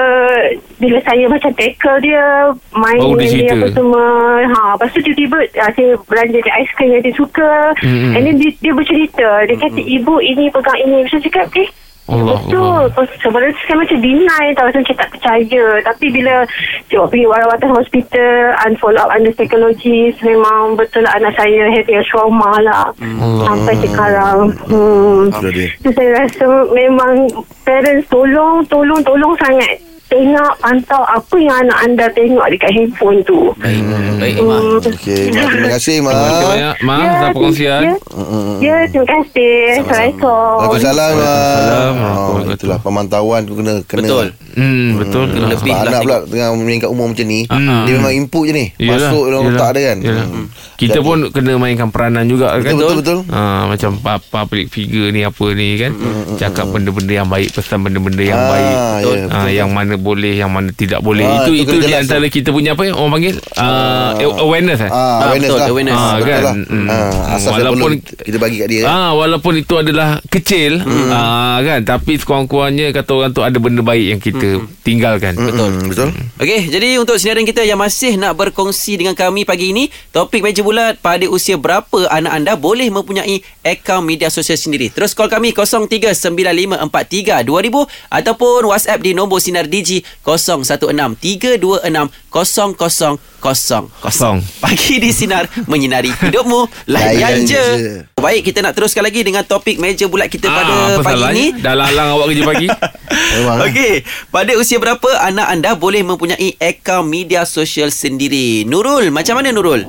Bila 0.79 0.95
saya 1.03 1.27
macam 1.27 1.51
tackle 1.59 1.99
dia 2.07 2.55
Main 2.71 3.03
Baru 3.03 3.19
dia 3.19 3.35
dia 3.35 3.51
apa 3.51 3.67
semua 3.75 4.07
ha, 4.47 4.79
Lepas 4.79 4.95
tu 4.95 5.03
tiba-tiba 5.03 5.39
uh, 5.59 5.71
Saya 5.75 5.91
belanja 6.07 6.39
dia 6.39 6.53
ais 6.55 6.71
krim 6.79 6.95
yang 6.95 7.03
dia 7.03 7.15
suka 7.19 7.53
Hmm, 7.83 7.91
hmm. 7.91 8.13
And 8.15 8.23
then 8.23 8.37
dia, 8.39 8.51
dia 8.63 8.71
bercerita 8.73 9.29
Dia 9.51 9.57
kata 9.59 9.81
ibu 9.83 10.15
ini 10.23 10.55
pegang 10.55 10.79
ini 10.81 11.03
Saya 11.11 11.19
cakap 11.19 11.51
eh 11.59 11.67
Allah 12.05 12.37
Betul 12.45 12.61
Allah. 12.61 12.81
Lepas 12.93 13.09
Sebenarnya 13.25 13.55
saya 13.65 13.77
macam 13.81 13.99
deny 14.05 14.47
tau 14.53 14.69
Saya 14.69 14.81
macam 14.85 14.97
tak 15.01 15.11
percaya 15.17 15.65
Tapi 15.81 16.07
bila 16.13 16.35
Cik 16.93 17.01
pergi 17.09 17.25
warawatan 17.25 17.71
hospital 17.73 18.41
And 18.65 18.73
follow 18.77 19.01
up 19.01 19.11
under 19.15 19.33
psychologist 19.33 20.19
Memang 20.21 20.77
betul 20.77 21.09
lah 21.09 21.17
anak 21.17 21.33
saya 21.39 21.73
Having 21.73 22.01
a 22.01 22.05
trauma 22.05 22.53
lah 22.61 22.77
Allah. 23.01 23.45
Sampai 23.49 23.75
sekarang 23.81 24.39
hmm. 24.69 25.23
Dia. 25.49 25.69
So 25.81 25.89
saya 25.97 26.11
rasa 26.13 26.47
Memang 26.77 27.13
Parents 27.65 28.05
tolong 28.13 28.61
Tolong 28.69 29.01
Tolong 29.01 29.33
sangat 29.41 29.94
Tengok 30.05 30.53
Pantau 30.59 31.03
Apa 31.03 31.37
yang 31.37 31.57
anak 31.61 31.79
anda 31.81 32.07
tengok 32.11 32.47
Dekat 32.49 32.71
handphone 32.71 33.19
tu 33.23 33.51
Baik, 33.57 33.83
baik. 34.17 34.35
Hmm. 34.37 34.79
Okey, 34.85 35.23
Ma, 35.31 35.43
terima 35.47 35.69
kasih, 35.71 35.97
Ma. 35.99 36.11
Terima 36.11 36.29
kasih 36.29 36.47
banyak 36.47 36.75
Ma 36.79 36.95
Ya, 36.95 37.05
atas 37.05 37.21
perkongsian. 37.27 37.81
Ya, 37.83 37.95
ya 38.61 38.77
terima 38.87 39.07
kasih 39.07 39.55
Assalamualaikum 39.75 40.29
Waalaikumsalam, 40.55 41.11
Ma. 41.11 41.25
Waalaikumsalam. 41.25 41.95
Oh, 42.15 42.39
itulah 42.47 42.79
pemantauan 42.79 43.41
tu 43.43 43.53
kena 43.55 43.75
kena. 43.85 44.01
Betul. 44.03 44.27
Hmm, 44.55 44.89
betul. 44.97 45.25
Kena 45.29 45.47
lebih 45.49 45.67
Sebab 45.67 45.83
lah 45.83 45.91
anak 45.91 46.01
pula 46.03 46.17
tengah 46.25 46.49
meningkat 46.55 46.89
umur 46.89 47.07
macam 47.09 47.27
ni, 47.27 47.41
Ah. 47.49 47.83
dia 47.83 47.93
memang 47.97 48.13
input 48.15 48.45
je 48.45 48.53
ni. 48.53 48.67
Yelah, 48.77 49.11
Masuk 49.11 49.25
dalam 49.27 49.43
otak 49.49 49.69
dia 49.73 49.83
kan. 49.85 49.99
yelah. 50.01 50.27
Hmm. 50.27 50.47
Kita 50.75 50.91
Jadi- 50.93 51.07
pun 51.07 51.19
kena 51.31 51.53
mainkan 51.57 51.89
peranan 51.89 52.25
juga 52.25 52.47
kan. 52.53 52.63
Betul, 52.63 52.77
betul, 52.77 52.95
betul. 52.97 53.19
Ha, 53.31 53.41
macam 53.67 53.91
apa 53.97 54.13
public 54.21 54.67
figure 54.69 55.09
ni 55.11 55.23
apa 55.23 55.47
ni 55.51 55.69
kan. 55.77 55.93
Cakap 56.37 56.67
benda-benda 56.69 57.13
yang 57.15 57.29
baik, 57.29 57.49
pesan 57.51 57.79
benda-benda 57.81 58.23
yang 58.23 58.37
Ah, 58.37 58.49
baik. 58.49 58.65
ya, 58.67 58.79
Ha, 58.79 58.95
betul. 59.03 59.51
yang 59.51 59.71
mana 59.71 59.94
boleh 59.99 60.39
yang 60.39 60.51
mana 60.51 60.71
tidak 60.71 61.01
boleh. 61.01 61.25
Ah, 61.25 61.45
itu 61.45 61.51
tu 61.51 61.53
itu 61.57 61.77
kena 61.79 61.87
di 61.87 61.93
antara 61.95 62.27
kita 62.31 62.49
punya 62.51 62.75
apa 62.75 62.91
orang 62.91 63.13
panggil 63.19 63.35
uh, 63.59 64.11
awareness 64.43 64.81
eh. 64.85 64.91
Ah, 64.91 65.31
awareness 65.31 65.51
betul, 65.51 65.61
lah. 65.61 65.71
awareness. 65.71 65.97
Ah, 65.97 66.15
Betul 66.15 66.29
kan? 66.29 66.43
lah. 66.43 66.55
Hmm. 66.55 66.87
Ah, 66.89 67.35
asas 67.37 67.51
Walaupun 67.55 67.91
kita 68.01 68.37
bagi 68.39 68.57
kat 68.61 68.69
dia. 68.71 68.83
Ah 68.87 69.11
walaupun 69.15 69.53
itu 69.59 69.75
adalah 69.79 70.21
kecil 70.29 70.83
hmm. 70.83 71.11
ah, 71.11 71.59
kan 71.63 71.81
tapi 71.85 72.19
sekurang-kurangnya 72.19 72.95
kata 72.95 73.11
orang 73.15 73.33
tu 73.33 73.43
ada 73.43 73.59
benda 73.59 73.83
baik 73.83 74.07
yang 74.17 74.21
kita 74.21 74.49
tinggalkan. 74.85 75.35
Betul. 75.35 75.71
Hmm, 75.71 75.89
betul. 75.89 76.09
Okey, 76.39 76.61
jadi 76.69 77.01
untuk 77.01 77.17
sinaran 77.17 77.49
kita 77.49 77.65
yang 77.65 77.81
masih 77.81 78.21
nak 78.21 78.37
berkongsi 78.37 79.01
dengan 79.01 79.17
kami 79.17 79.49
pagi 79.49 79.73
ini, 79.73 79.89
topik 80.13 80.45
meja 80.45 80.61
bulat 80.61 81.01
pada 81.01 81.25
usia 81.27 81.57
berapa 81.57 82.07
anak 82.13 82.33
anda 82.33 82.53
boleh 82.55 82.93
mempunyai 82.93 83.41
akaun 83.65 84.05
media 84.05 84.29
sosial 84.29 84.61
sendiri. 84.61 84.93
Terus 84.93 85.17
call 85.17 85.33
kami 85.33 85.57
0395432000 85.57 87.89
ataupun 88.13 88.61
WhatsApp 88.69 89.01
di 89.01 89.17
nombor 89.17 89.41
sinar 89.41 89.65
Digi 89.85 90.01
0163260000. 91.61 93.19
Kosong. 94.01 94.41
Pagi 94.61 94.97
di 95.01 95.13
sinar 95.13 95.45
menyinari 95.69 96.09
hidupmu 96.09 96.65
layan 96.89 97.21
Layan 97.21 97.45
je. 97.45 97.61
je. 97.77 98.14
Baik, 98.25 98.41
kita 98.41 98.65
nak 98.65 98.73
teruskan 98.73 99.05
lagi 99.05 99.21
dengan 99.21 99.45
topik 99.45 99.77
meja 99.77 100.09
bulat 100.09 100.33
kita 100.33 100.49
pada 100.49 100.73
Ah, 100.73 100.97
apa 100.97 101.05
pagi 101.05 101.25
ini. 101.37 101.47
Dah 101.61 101.77
lalang 101.77 102.17
awak 102.17 102.33
kerja 102.33 102.43
pagi. 102.49 102.69
Eh. 103.15 103.47
Okey, 103.47 103.95
pada 104.31 104.59
usia 104.59 104.79
berapa 104.81 105.07
anak 105.23 105.47
anda 105.47 105.71
boleh 105.79 106.03
mempunyai 106.03 106.59
akaun 106.59 107.07
media 107.07 107.47
sosial 107.47 107.95
sendiri? 107.95 108.67
Nurul, 108.67 109.11
macam 109.15 109.39
mana 109.39 109.55
Nurul? 109.55 109.87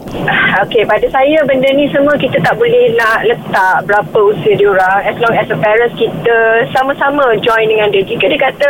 Okey, 0.66 0.88
pada 0.88 1.04
saya 1.12 1.42
benda 1.44 1.68
ni 1.76 1.90
semua 1.92 2.16
kita 2.16 2.40
tak 2.40 2.56
boleh 2.56 2.96
nak 2.96 3.28
letak 3.28 3.84
berapa 3.90 4.20
usia 4.32 4.56
dia 4.56 4.72
orang. 4.72 5.00
As 5.04 5.18
long 5.20 5.36
as 5.36 5.50
a 5.52 5.58
parents 5.58 5.94
kita 6.00 6.64
sama-sama 6.72 7.36
join 7.44 7.66
dengan 7.68 7.92
dia. 7.92 8.06
Jika 8.08 8.26
dia 8.30 8.40
kata, 8.40 8.68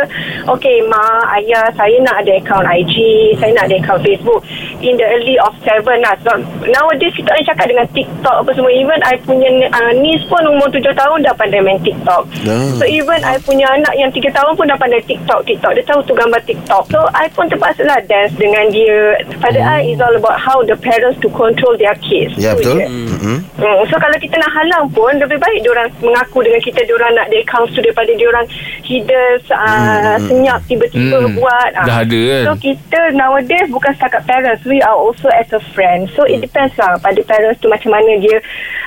okey 0.56 0.82
mak, 0.90 1.24
ayah, 1.40 1.70
saya 1.78 1.96
nak 2.02 2.20
ada 2.24 2.32
akaun 2.42 2.66
IG, 2.66 2.94
saya 3.38 3.54
nak 3.54 3.70
ada 3.70 3.76
akaun 3.80 4.00
Facebook. 4.02 4.40
In 4.82 4.98
the 4.98 5.06
early 5.06 5.36
of 5.40 5.54
seven 5.62 6.00
lah. 6.02 6.16
So, 6.26 6.36
nowadays 6.64 7.14
kita 7.16 7.32
ada 7.32 7.42
cakap 7.54 7.66
dengan 7.70 7.86
TikTok 7.94 8.36
apa 8.44 8.50
semua. 8.52 8.72
Even 8.72 8.98
I 9.06 9.16
punya 9.22 9.48
uh, 9.64 9.92
niece 9.96 10.24
pun 10.26 10.42
umur 10.44 10.68
tujuh 10.68 10.92
tahun 10.92 11.22
dah 11.22 11.34
pandai 11.34 11.60
main 11.60 11.80
TikTok. 11.80 12.22
Ah. 12.44 12.74
So 12.76 12.84
even 12.84 13.20
I 13.20 13.36
punya 13.40 13.66
anak 13.68 13.94
yang 13.94 14.10
tiga 14.10 14.32
tahun 14.32 14.54
pun 14.54 14.66
dah 14.66 14.76
pandai 14.76 15.00
TikTok, 15.02 15.44
TikTok. 15.44 15.72
Dia 15.72 15.84
tahu 15.84 16.00
tu 16.02 16.12
gambar 16.12 16.40
TikTok. 16.42 16.82
So 16.88 16.98
I 17.12 17.28
pun 17.30 17.46
terpaksa 17.46 17.82
lah 17.82 18.00
dance 18.04 18.34
dengan 18.34 18.68
dia. 18.68 19.16
Pada 19.38 19.56
Hmm. 19.56 19.74
I 19.78 19.90
is 19.90 19.98
all 19.98 20.12
about 20.12 20.36
how 20.36 20.60
the 20.62 20.76
parents 20.76 21.16
to 21.20 21.28
control 21.30 21.76
their 21.76 21.94
kids. 22.00 22.34
Ya, 22.36 22.52
Tu 22.52 22.62
betul. 22.62 22.76
je. 22.78 22.86
Mm-hmm. 22.86 23.38
Hmm, 23.56 23.80
so 23.88 23.96
kalau 23.96 24.16
kita 24.16 24.36
nak 24.36 24.52
halang 24.52 24.84
pun 24.90 25.12
lebih 25.16 25.38
baik 25.38 25.62
diorang 25.62 25.88
mengaku 26.00 26.44
dengan 26.44 26.60
kita 26.60 26.84
diorang 26.84 27.12
nak 27.12 27.26
ada 27.26 27.36
account 27.40 27.68
tu 27.70 27.80
daripada 27.80 28.12
diorang 28.12 28.44
hides 28.82 29.42
uh, 29.48 30.16
senyap 30.26 30.60
tiba-tiba 30.66 31.16
Hmm, 31.22 31.34
buat 31.34 31.70
ah. 31.74 31.86
dah 31.86 31.98
ada 32.02 32.20
kan? 32.20 32.42
so 32.42 32.52
kita 32.58 33.00
nowadays 33.12 33.66
bukan 33.68 33.92
setakat 33.94 34.22
parents 34.26 34.62
we 34.66 34.82
are 34.82 34.94
also 34.94 35.30
as 35.32 35.46
a 35.52 35.60
friend 35.72 36.10
so 36.12 36.26
it 36.26 36.40
depends 36.40 36.74
lah 36.76 36.98
pada 36.98 37.18
parents 37.22 37.56
tu 37.58 37.68
macam 37.68 37.94
mana 37.94 38.18
dia 38.18 38.36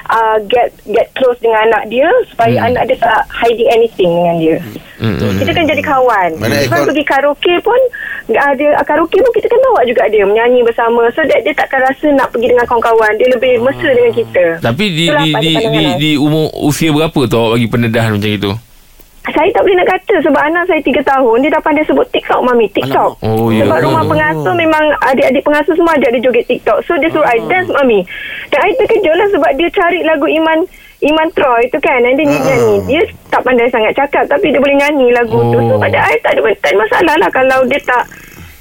uh, 0.09 0.37
get 0.45 0.58
get 0.89 1.07
close 1.15 1.37
dengan 1.39 1.69
anak 1.71 1.83
dia 1.87 2.07
supaya 2.31 2.67
anak 2.67 2.89
dia 2.89 2.97
tak 2.99 3.23
hiding 3.31 3.69
anything 3.71 4.11
dengan 4.11 4.35
dia. 4.39 4.57
Hmm. 4.99 5.15
kita 5.39 5.51
kan 5.55 5.63
jadi 5.63 5.83
kawan. 5.83 6.29
Mana 6.43 6.59
Kan 6.67 6.83
pergi 6.83 7.03
karaoke 7.07 7.55
pun 7.63 7.79
ada 8.35 8.67
karaoke 8.83 9.15
pun 9.15 9.31
kita 9.31 9.47
kan 9.47 9.59
bawa 9.71 9.81
juga 9.87 10.03
dia 10.11 10.27
menyanyi 10.27 10.59
bersama. 10.67 11.07
So 11.15 11.23
that 11.23 11.41
dia 11.47 11.55
takkan 11.55 11.79
rasa 11.87 12.11
nak 12.13 12.35
pergi 12.35 12.51
dengan 12.51 12.67
kawan-kawan. 12.67 13.15
Dia 13.15 13.27
lebih 13.31 13.63
mesra 13.63 13.91
dengan 13.95 14.13
kita. 14.13 14.45
Tapi 14.59 14.85
di 14.91 15.05
Itulah 15.07 15.23
di 15.23 15.31
di, 15.39 15.53
di, 15.55 15.83
di 15.97 16.11
umur 16.19 16.51
usia 16.67 16.91
berapa 16.91 17.19
tu 17.31 17.35
awak 17.39 17.51
bagi 17.57 17.67
pendedahan 17.71 18.11
macam 18.19 18.31
itu? 18.31 18.51
Saya 19.33 19.49
tak 19.53 19.61
boleh 19.65 19.77
nak 19.79 19.89
kata 19.89 20.15
sebab 20.25 20.41
anak 20.41 20.63
saya 20.67 20.81
3 20.81 21.01
tahun 21.05 21.35
dia 21.43 21.49
dah 21.53 21.61
pandai 21.61 21.85
sebut 21.85 22.05
TikTok 22.09 22.39
mami 22.41 22.65
TikTok. 22.71 23.11
Alamak. 23.19 23.39
Oh, 23.39 23.47
ya 23.53 23.63
sebab 23.65 23.77
ke? 23.77 23.83
rumah 23.85 24.03
pengasuh 24.07 24.53
memang 24.55 24.83
adik-adik 25.05 25.43
pengasuh 25.45 25.75
semua 25.75 25.93
ajak 25.97 26.09
dia 26.15 26.21
joget 26.23 26.45
TikTok. 26.47 26.77
So 26.87 26.97
dia 26.97 27.09
suruh 27.11 27.27
I 27.27 27.39
dance 27.47 27.69
mami. 27.69 28.03
Dan 28.49 28.59
I 28.65 28.71
terkejut 28.77 29.15
lah 29.15 29.27
sebab 29.33 29.51
dia 29.57 29.67
cari 29.69 29.99
lagu 30.03 30.25
Iman 30.25 30.65
Iman 30.99 31.31
Troy 31.31 31.63
tu 31.71 31.79
kan 31.79 32.03
Dan 32.03 32.19
dia 32.19 32.27
nyanyi 32.27 32.83
Dia 32.83 33.01
tak 33.31 33.39
pandai 33.47 33.71
sangat 33.71 33.95
cakap 33.95 34.27
Tapi 34.27 34.51
dia 34.51 34.59
boleh 34.59 34.75
nyanyi 34.75 35.15
lagu 35.15 35.39
tu 35.47 35.55
So 35.63 35.73
Oh. 35.75 35.79
pada 35.79 35.95
I 35.95 36.19
tak 36.19 36.35
ada, 36.35 36.43
tak 36.59 36.75
ada 36.75 36.77
masalah 36.83 37.15
lah 37.23 37.29
Kalau 37.31 37.59
dia 37.71 37.79
tak 37.87 38.03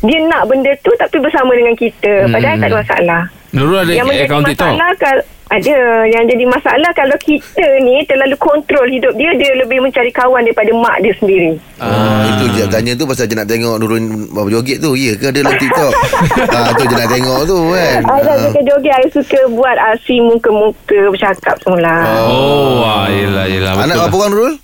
Dia 0.07 0.23
nak 0.23 0.47
benda 0.47 0.71
tu 0.87 0.95
Tapi 0.95 1.19
bersama 1.19 1.51
dengan 1.59 1.75
kita 1.75 2.31
Pada 2.31 2.47
I 2.55 2.57
tak 2.63 2.71
ada 2.71 2.79
masalah 2.79 3.23
Nurul 3.49 3.81
ada 3.81 3.93
yang 3.93 4.05
menjadi 4.05 4.29
akaun 4.29 4.45
TikTok? 4.45 4.69
masalah 4.69 4.93
kal- 4.97 5.27
ada 5.49 5.77
yang 6.05 6.29
jadi 6.29 6.45
masalah 6.45 6.91
kalau 6.93 7.17
kita 7.17 7.65
ni 7.81 8.05
terlalu 8.05 8.37
kontrol 8.37 8.85
hidup 8.85 9.17
dia 9.17 9.33
dia 9.33 9.57
lebih 9.57 9.81
mencari 9.81 10.13
kawan 10.13 10.45
daripada 10.45 10.69
mak 10.77 11.01
dia 11.01 11.17
sendiri. 11.17 11.57
Ah, 11.81 12.29
itu 12.29 12.53
je 12.53 12.69
tanya 12.69 12.93
tu 12.93 13.09
pasal 13.09 13.25
je 13.25 13.33
nak 13.33 13.49
tengok 13.49 13.81
Nurul 13.81 13.97
berjoget 14.29 14.77
tu. 14.77 14.93
Ya 14.93 15.17
ke 15.17 15.33
ada 15.33 15.41
dalam 15.41 15.57
TikTok? 15.57 15.93
ah, 16.53 16.69
tu 16.77 16.85
je 16.85 16.95
nak 16.95 17.09
tengok 17.09 17.41
tu 17.49 17.59
kan. 17.73 18.01
I 18.05 18.21
dah 18.21 18.37
suka 18.45 18.61
joget 18.61 18.93
I 18.93 19.09
suka 19.09 19.41
buat 19.49 19.77
aksi 19.89 20.17
muka-muka 20.21 21.01
bercakap 21.09 21.57
semula. 21.65 21.97
Oh, 22.29 22.85
wah, 22.85 23.09
yelah, 23.09 23.49
yelah. 23.49 23.73
Anak 23.73 23.89
betul. 23.89 24.01
berapa 24.05 24.17
orang 24.19 24.33
Nurul? 24.37 24.55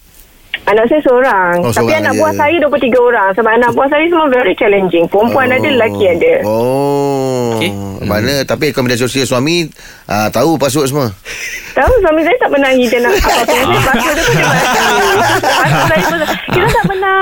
Anak 0.64 0.84
saya 0.88 1.00
seorang. 1.00 1.54
Oh, 1.60 1.68
Tapi 1.68 1.92
seorang 1.92 2.00
anak 2.00 2.12
je. 2.12 2.20
buah 2.20 2.32
saya 2.34 2.56
23 2.56 2.96
orang. 2.98 3.28
Sebab 3.36 3.52
anak 3.52 3.70
buah 3.72 3.88
saya 3.88 4.04
semua 4.04 4.28
very 4.28 4.54
challenging. 4.54 5.04
Perempuan 5.08 5.48
ada, 5.48 5.64
lelaki 5.66 6.04
ada. 6.08 6.34
Oh. 6.44 7.23
Okey. 7.66 8.04
Mana 8.04 8.34
tapi 8.42 8.68
akaun 8.68 8.84
media 8.84 8.96
sosial 8.96 9.24
suami 9.24 9.70
ah, 10.04 10.28
tahu 10.28 10.54
password 10.54 10.86
semua. 10.86 11.08
Tahu 11.72 11.90
suami 11.98 12.20
saya 12.20 12.36
tak 12.36 12.50
pernah 12.50 12.70
hidden 12.70 13.02
apa-apa. 13.02 13.42
Saya 13.42 13.80
paksa 13.82 14.10
dia 14.12 14.22
pun 14.22 14.34
dia. 14.34 14.46
Kita 16.46 16.66
tak 16.70 16.84
pernah 16.84 17.18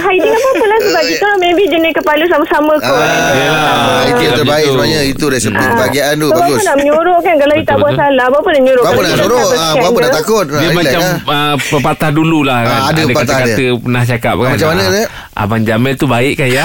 hiding 0.00 0.30
apa-apa 0.30 0.64
lah. 0.64 0.78
Sebab 0.80 1.02
kita 1.04 1.26
maybe 1.36 1.62
jenis 1.66 1.92
kepala 1.92 2.24
sama-sama 2.24 2.72
kot. 2.76 2.86
Ah, 2.86 3.02
Yelah. 3.32 3.74
itu 4.04 4.22
yang 4.22 4.32
Betul. 4.32 4.38
terbaik 4.40 4.66
sebenarnya. 4.68 5.00
Itu 5.04 5.24
resepi 5.26 5.58
kebahagiaan 5.66 6.14
tu. 6.16 6.28
Bagus. 6.28 6.54
apa 6.54 6.64
nak 6.64 6.76
menyuruh 6.76 7.18
kan 7.18 7.34
Kalau 7.36 7.52
dia 7.52 7.64
tak 7.64 7.76
buat 7.76 7.92
salah 7.92 8.24
Apa 8.26 8.38
nak 8.46 8.60
menyuruh 8.60 8.82
Apa 8.82 8.90
Kalau 8.92 9.02
nak 9.02 9.16
suruh? 9.16 9.36
dah 9.36 9.46
Ah, 9.46 9.50
bercanda, 9.50 9.86
Apa 9.86 9.98
nak 9.98 10.12
takut? 10.14 10.44
Dia 10.46 10.56
Ah, 10.56 10.72
macam 10.72 11.00
lah. 11.00 11.16
uh, 11.26 11.54
pepatah 11.58 12.10
dulu 12.12 12.38
lah 12.42 12.60
kan. 12.62 12.70
Ah, 12.72 12.84
ada 12.86 13.00
pepatah 13.04 13.36
kata-kata 13.36 13.64
pernah 13.76 14.02
cakap 14.04 14.34
kan. 14.36 14.50
macam 14.52 14.68
mana, 14.70 14.82
Ah? 14.86 15.06
Abang 15.36 15.62
Jamil 15.62 15.94
tu 15.94 16.06
baik 16.06 16.34
kan 16.36 16.48
ya? 16.48 16.64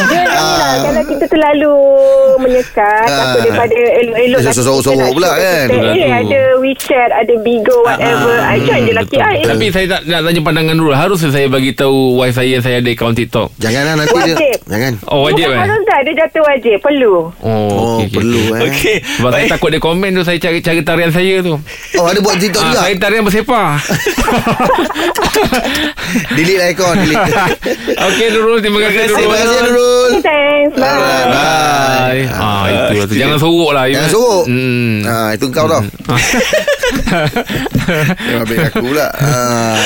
Dia 0.00 0.22
lah 0.24 0.74
Kalau 0.80 1.02
kita 1.04 1.24
terlalu 1.26 1.76
Menyekat 2.38 3.06
Ah. 3.08 3.18
Apa 3.28 3.38
daripada 3.40 3.74
elok-elok 3.96 4.38
Dia 4.38 4.52
sorok-sorok 4.52 4.94
kita 4.94 5.04
nak 5.04 5.12
pula 5.12 5.30
kan? 5.32 5.66
kita, 5.66 5.90
Eh 5.90 6.10
ada 6.12 6.40
WeChat 6.56 7.10
Ada 7.12 7.34
Bigo 7.38 7.76
Whatever 7.82 8.34
I 8.38 8.56
join 8.60 8.80
je 8.82 8.92
laki 8.92 9.16
I 9.16 9.38
Tapi 9.42 9.66
saya 9.68 9.86
tak 9.88 10.00
nak 10.04 10.20
tanya 10.22 10.40
pandangan 10.40 10.74
dulu. 10.74 10.90
Harus 10.90 11.18
saya 11.20 11.46
bagi 11.46 11.72
tahu 11.72 11.96
wife 12.16 12.34
saya 12.34 12.58
saya 12.58 12.78
ada 12.78 12.88
akaun 12.88 13.12
TikTok. 13.12 13.48
Janganlah 13.56 13.94
nanti 13.96 14.14
dia. 14.14 14.34
Wajib. 14.34 14.58
Jangan. 14.66 14.92
Oh 15.06 15.20
wajib 15.22 15.44
Bukan 15.44 15.54
eh? 15.54 15.62
harus 15.64 15.82
dah 15.84 15.98
Dia 16.00 16.14
jatuh 16.16 16.42
wajib 16.44 16.76
Perlu 16.78 17.14
Oh, 17.38 17.56
Oh, 17.58 17.68
okey, 17.96 18.04
okey. 18.04 18.14
perlu 18.14 18.42
eh. 18.48 18.60
Okey. 18.64 18.96
Sebab 19.18 19.30
saya 19.30 19.46
takut 19.48 19.68
dia 19.68 19.80
komen 19.80 20.10
tu 20.12 20.22
Saya 20.22 20.38
cari 20.38 20.58
cari 20.58 20.80
tarian 20.80 21.10
saya 21.10 21.34
tu 21.40 21.54
Oh, 21.96 22.04
ada 22.04 22.18
buat 22.18 22.36
TikTok 22.36 22.60
ah, 22.60 22.68
juga. 22.68 22.78
Saya 22.80 22.94
tarian 22.96 23.22
bersepah 23.22 23.68
delete 26.30 26.56
lah 26.56 26.68
akaun, 26.68 26.96
delete. 26.98 27.32
Okey 28.06 28.26
Nurul 28.30 28.58
Terima 28.60 28.78
kasih 28.80 28.96
kasih, 29.00 29.14
Terima 29.14 29.28
Nurul 29.28 29.38
kasih 29.38 29.60
Nurul. 29.64 29.87
Thanks 30.18 30.74
Bye 30.74 30.88
Alright, 30.88 31.28
Bye. 31.28 32.22
Ah, 32.30 32.64
itu 32.66 32.94
lah. 32.98 33.06
Jangan 33.14 33.38
sorok 33.38 33.70
lah. 33.72 33.84
Jangan 33.86 34.10
sorok. 34.10 34.44
Hmm. 34.46 34.96
Ah, 35.04 35.30
itu 35.32 35.44
kau 35.48 35.66
tau. 35.66 35.82
Jangan 37.08 38.42
ambil 38.42 38.58
aku 38.64 38.78
pula. 38.82 39.06
Ah. 39.14 39.76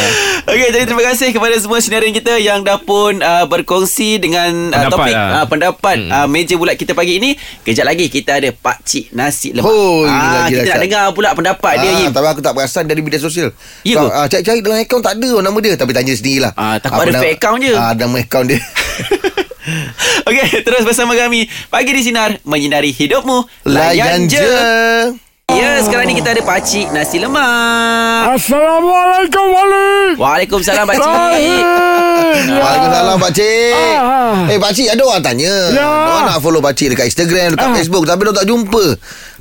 Okey, 0.44 0.68
jadi 0.70 0.84
terima 0.84 1.04
kasih 1.04 1.30
kepada 1.30 1.54
semua 1.56 1.78
sinarin 1.78 2.10
kita 2.10 2.34
yang 2.36 2.62
dah 2.62 2.78
pun 2.78 3.18
uh, 3.18 3.46
berkongsi 3.46 4.18
dengan 4.18 4.70
uh, 4.70 4.86
Pendapat 4.86 4.98
topik 4.98 5.14
lah. 5.14 5.30
uh, 5.32 5.46
pendapat 5.46 5.96
uh, 6.08 6.26
meja 6.26 6.54
bulat 6.54 6.74
kita 6.74 6.92
pagi 6.92 7.18
ini. 7.18 7.30
Kejap 7.62 7.84
lagi 7.84 8.06
kita 8.06 8.38
ada 8.38 8.50
Pak 8.50 8.82
Cik 8.82 9.04
Nasi 9.12 9.50
Lemak. 9.52 9.66
Oh, 9.66 10.02
ah, 10.04 10.46
lagi 10.46 10.56
kita 10.56 10.62
nak 10.62 10.66
dahsyat. 10.68 10.80
dengar 10.80 11.04
pula 11.10 11.30
pendapat 11.32 11.74
dia 11.78 11.90
Ah, 11.92 12.10
tapi 12.10 12.26
aku 12.28 12.40
tak 12.40 12.52
perasan 12.52 12.84
dari 12.84 13.00
media 13.00 13.18
sosial. 13.18 13.50
Ya 13.82 13.98
ke? 13.98 14.06
ah, 14.08 14.26
cari-cari 14.26 14.58
dalam 14.60 14.78
akaun 14.78 15.02
tak 15.02 15.14
ada 15.16 15.30
nama 15.40 15.58
dia 15.58 15.74
tapi 15.74 15.92
tanya 15.92 16.12
sendirilah. 16.12 16.52
Ah, 16.54 16.76
takut 16.78 17.02
ada 17.02 17.12
nama- 17.12 17.22
fake 17.22 17.36
account 17.36 17.58
je. 17.60 17.74
Ah, 17.74 17.92
nama 17.92 18.16
akaun 18.18 18.46
dia. 18.46 18.60
Okey, 20.28 20.62
terus 20.62 20.82
bersama 20.82 21.14
kami 21.14 21.46
Pagi 21.68 21.90
di 21.90 22.02
Sinar 22.02 22.38
Menyinari 22.42 22.90
hidupmu 22.90 23.46
Layan 23.64 24.26
je. 24.26 24.42
Ya, 25.52 25.84
sekarang 25.84 26.08
ni 26.08 26.16
kita 26.16 26.32
ada 26.32 26.40
Pak 26.40 26.64
Cik 26.64 26.90
Nasi 26.90 27.20
Lemak 27.20 28.32
Assalamualaikum 28.32 29.44
Wali. 29.44 30.16
Waalaikumsalam 30.16 30.84
Pak 30.84 30.96
Cik 30.96 31.64
Waalaikumsalam 32.48 33.16
Pak 33.18 33.32
Cik. 33.32 33.74
Ah. 33.94 34.48
Eh 34.48 34.56
Pak 34.56 34.72
Cik 34.72 34.88
ada 34.88 35.02
orang 35.04 35.22
tanya. 35.22 35.54
Ya. 35.70 35.84
Orang 35.84 36.24
nak 36.26 36.40
follow 36.40 36.58
Pak 36.58 36.72
Cik 36.72 36.96
dekat 36.96 37.06
Instagram, 37.06 37.52
dekat 37.52 37.68
Ah. 37.68 37.74
Facebook 37.76 38.04
tapi 38.08 38.24
dia 38.24 38.32
tak 38.32 38.48
jumpa. 38.48 38.84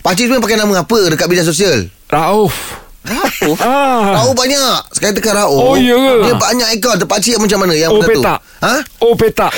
Pak 0.01 0.13
Cik 0.13 0.25
sebenarnya 0.27 0.43
pakai 0.43 0.57
nama 0.59 0.73
apa 0.83 0.99
dekat 1.07 1.27
media 1.27 1.45
sosial? 1.45 1.87
Rauf. 2.09 2.80
Rauf 3.01 3.57
Ah. 3.59 4.21
Rauf 4.21 4.33
banyak. 4.33 4.77
Sekarang 4.91 5.15
tekan 5.15 5.33
Rauf. 5.35 5.51
Oh, 5.51 5.73
ya 5.73 5.93
ke? 5.93 6.13
Dia 6.23 6.35
banyak 6.35 6.67
akaun. 6.71 7.01
Pak 7.01 7.19
Cik 7.19 7.37
macam 7.37 7.57
mana 7.59 7.73
yang 7.73 7.89
Oh, 7.89 7.97
benda 7.97 8.07
tu? 8.07 8.21
petak. 8.21 8.39
Ha? 8.61 8.73
Oh 8.99 9.13
petak. 9.15 9.53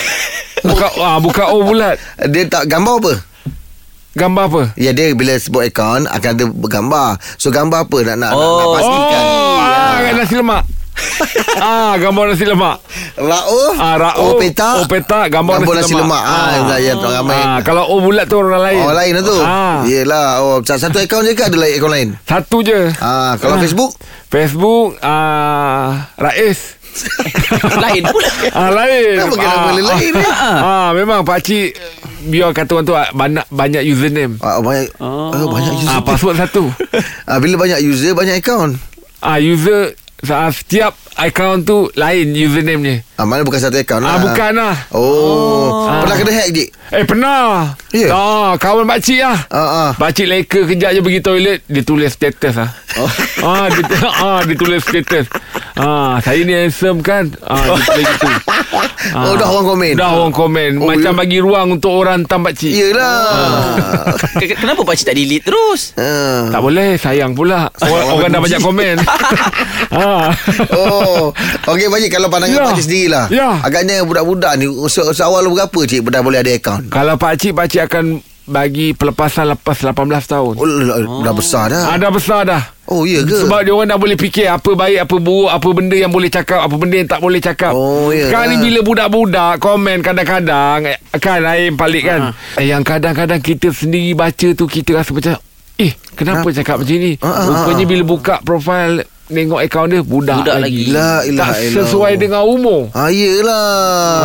Buka 0.63 0.88
ah 1.03 1.17
buka 1.19 1.43
O 1.50 1.59
bulat. 1.62 2.00
Dia 2.25 2.47
tak 2.47 2.65
gambar 2.65 2.95
apa? 2.97 3.13
Gambar 4.13 4.43
apa? 4.47 4.62
Ya 4.75 4.93
dia 4.93 5.12
bila 5.12 5.35
sebut 5.35 5.65
akaun 5.65 6.05
akan 6.05 6.29
ada 6.31 6.45
gambar. 6.47 7.09
So 7.35 7.50
gambar 7.50 7.83
apa 7.83 7.97
nak 8.05 8.17
nak, 8.17 8.31
nak, 8.31 8.38
nak 8.38 8.65
Oh. 8.65 8.71
pastikan. 8.71 9.23
Oh, 9.23 9.57
ah, 9.59 9.97
nasi 10.13 10.35
lemak. 10.35 10.63
ah, 11.59 11.93
gambar 11.97 12.23
nasi 12.29 12.45
lemak. 12.45 12.77
Rauf. 13.13 13.75
Ah, 13.77 13.96
Rauf. 14.00 14.17
Oh, 14.17 14.32
petak. 14.41 14.74
Oh, 14.82 14.86
petak. 14.89 15.29
Gambar, 15.29 15.62
Gambar 15.62 15.74
nasi 15.82 15.93
lemak. 15.93 16.24
Ah, 16.24 16.65
ah. 16.65 16.93
Tuan 16.98 17.12
ramai. 17.13 17.41
Ah, 17.41 17.60
kalau 17.62 17.86
O 17.89 18.01
bulat 18.01 18.25
tu 18.25 18.41
orang 18.41 18.62
lain. 18.62 18.82
Oh, 18.82 18.93
lain 18.93 19.12
lah 19.13 19.24
tu. 19.24 19.38
Ah. 19.41 19.79
Yelah. 19.86 20.27
Oh, 20.41 20.58
satu 20.65 20.98
akaun 20.98 21.27
je 21.27 21.38
ke 21.38 21.46
ada 21.46 21.58
lain 21.58 21.74
akaun 21.77 21.91
lain? 21.93 22.10
Satu 22.25 22.65
je. 22.65 22.89
Ah, 22.98 23.38
kalau 23.38 23.62
Facebook? 23.62 23.93
Facebook 24.34 24.98
ah 25.05 26.10
Rais. 26.17 26.82
Lain 27.84 28.01
pula. 28.05 28.29
ah 28.53 28.70
lain. 28.70 29.17
Kenapa 29.17 29.36
kena 29.38 29.50
ah, 29.50 29.63
boleh 29.65 29.84
lain, 29.86 30.13
eh? 30.13 30.25
ah, 30.29 30.62
ah, 30.62 30.89
memang 30.93 31.25
pak 31.25 31.41
cik 31.41 31.74
biar 32.29 32.55
kata 32.55 32.79
orang 32.79 32.86
tu 32.86 32.93
ah, 32.93 33.10
banyak 33.13 33.46
banyak 33.50 33.82
username. 33.82 34.38
Ah, 34.39 34.62
banyak 34.62 34.93
oh. 35.01 35.34
oh 35.34 35.50
banyak 35.50 35.74
user. 35.82 35.89
Ah 35.89 36.01
password 36.05 36.38
satu. 36.38 36.70
Ah, 37.29 37.41
bila 37.41 37.58
banyak 37.58 37.82
user 37.82 38.13
banyak 38.13 38.46
akaun. 38.46 38.77
Ah 39.24 39.41
user 39.41 39.98
ah, 40.32 40.51
setiap 40.53 40.96
akaun 41.20 41.68
tu 41.68 41.92
lain 42.00 42.32
username 42.32 42.82
dia. 42.82 42.96
Ah, 43.20 43.27
mana 43.27 43.44
bukan 43.44 43.60
satu 43.60 43.75
akaun 43.80 44.03
lah. 44.03 44.15
Ah 44.15 44.18
bukan 44.24 44.51
lah. 44.56 44.75
Oh. 44.96 45.88
Pernah 46.03 46.15
kena 46.15 46.32
hack 46.32 46.50
je? 46.56 46.65
Eh 46.94 47.03
pernah. 47.03 47.75
Ya? 47.92 48.08
Ah 48.13 48.51
kawan 48.56 48.88
pak 48.88 49.00
cik 49.03 49.20
lah. 49.20 49.39
Ah, 49.51 49.60
ah. 49.60 49.89
Pak 49.98 50.10
cik 50.15 50.27
leka 50.30 50.60
kejap 50.70 50.94
je 50.94 51.01
pergi 51.01 51.22
toilet 51.22 51.60
Dia 51.65 51.82
tulis 51.86 52.10
status 52.13 52.56
lah 52.58 52.72
Oh. 52.94 53.10
ah, 53.50 53.65
dia, 53.74 53.82
ah, 54.22 54.39
dia 54.46 54.53
tulis 54.53 54.82
status 54.86 55.25
ah, 55.74 56.22
Saya 56.22 56.46
ni 56.46 56.53
handsome 56.53 57.01
kan 57.01 57.34
ah, 57.42 57.74
Dia 57.74 57.82
tulis 57.89 58.06
gitu 58.06 58.30
Oh, 59.12 59.36
dah 59.36 59.45
orang 59.45 59.65
komen? 59.67 59.93
Dah 59.93 60.10
orang 60.13 60.31
komen 60.31 60.72
Oh, 60.77 60.88
Macam 60.88 61.12
ya? 61.12 61.17
bagi 61.17 61.38
ruang 61.38 61.67
untuk 61.74 61.91
orang 61.93 62.24
hantam 62.24 62.39
pak 62.45 62.53
cik 62.53 62.72
Yelah. 62.72 63.75
K- 64.33 64.55
Kenapa 64.55 64.81
pakcik 64.81 65.05
tak 65.05 65.15
delete 65.15 65.43
terus? 65.43 65.91
Ah. 65.93 66.48
Tak 66.48 66.62
boleh 66.62 66.95
Sayang 66.95 67.33
pula 67.33 67.67
Orang, 67.75 68.05
orang 68.13 68.29
dah 68.29 68.41
banyak 68.41 68.62
komen 68.62 68.95
ah. 69.93 70.31
Oh 70.72 71.36
Okey 71.67 71.88
Pakcik 71.88 72.12
Kalau 72.12 72.27
pandangan 72.27 72.55
Ya. 72.55 72.65
Pakcik 72.65 72.86
sendiri 72.86 73.07
lah 73.10 73.25
Ya. 73.27 73.50
Agaknya 73.60 74.01
budak-budak 74.01 74.55
ni 74.55 74.65
Usaha, 74.65 75.05
usaha 75.05 75.25
awal 75.25 75.48
berapa 75.48 75.79
cik 75.79 76.05
Dah 76.05 76.22
boleh 76.22 76.39
ada 76.39 76.51
akaun 76.51 76.88
Kalau 76.88 77.15
pak 77.15 77.36
cik 77.36 77.51
Pak 77.53 77.65
cik 77.67 77.83
akan 77.86 78.05
bagi 78.43 78.91
pelepasan 78.91 79.48
lepas 79.50 79.79
18 79.79 79.95
tahun 80.25 80.53
Oh, 80.53 80.67
dah, 80.67 81.00
dah 81.24 81.33
besar 81.33 81.65
dah 81.67 81.83
Ada 81.91 82.07
besar 82.10 82.43
dah 82.43 82.63
Oh 82.84 83.08
ya 83.08 83.24
ke 83.24 83.32
Sebab 83.32 83.63
dia 83.63 83.72
orang 83.72 83.88
dah 83.88 83.96
boleh 83.96 84.20
fikir 84.20 84.44
Apa 84.46 84.75
baik 84.75 85.08
Apa 85.08 85.16
buruk 85.16 85.48
Apa 85.48 85.68
benda 85.72 85.96
yang 85.96 86.12
boleh 86.12 86.28
cakap 86.28 86.68
Apa 86.68 86.75
benda 86.75 86.96
yang 86.96 87.08
tak 87.08 87.24
boleh 87.24 87.40
cakap 87.40 87.72
Oh, 87.72 88.12
ya 88.12 88.28
Sekarang 88.28 88.48
ni 88.50 88.56
lah. 88.56 88.62
bila 88.62 88.80
budak-budak 88.84 89.54
Komen 89.58 89.98
kadang-kadang 90.04 90.80
Kan 91.16 91.40
lain 91.40 91.74
pelik 91.74 92.04
kan 92.04 92.22
eh, 92.60 92.68
Yang 92.68 92.84
kadang-kadang 92.86 93.40
kita 93.40 93.72
sendiri 93.72 94.12
baca 94.12 94.48
tu 94.52 94.68
Kita 94.68 95.00
rasa 95.00 95.16
macam 95.16 95.40
Eh 95.74 95.96
kenapa 96.13 96.44
cakap 96.52 96.75
macam 96.78 96.92
ni 96.94 97.16
Ah, 97.18 97.28
ah, 97.30 97.44
Rupanya 97.48 97.82
ah. 97.82 97.88
bila 97.88 98.04
buka 98.04 98.36
profil 98.44 98.92
Tengok 99.24 99.63
akaun 99.63 99.88
dia 99.88 100.02
Budak, 100.04 100.36
Budak 100.44 100.58
lagi, 100.60 100.84
lagi. 100.84 100.92
La 100.92 101.24
ilaha 101.24 101.40
Tak 101.48 101.56
illallah. 101.58 101.75
sesuai 101.80 102.13
dengan 102.20 102.44
umur 102.44 102.82
Ah, 102.92 103.08
yelah 103.08 103.72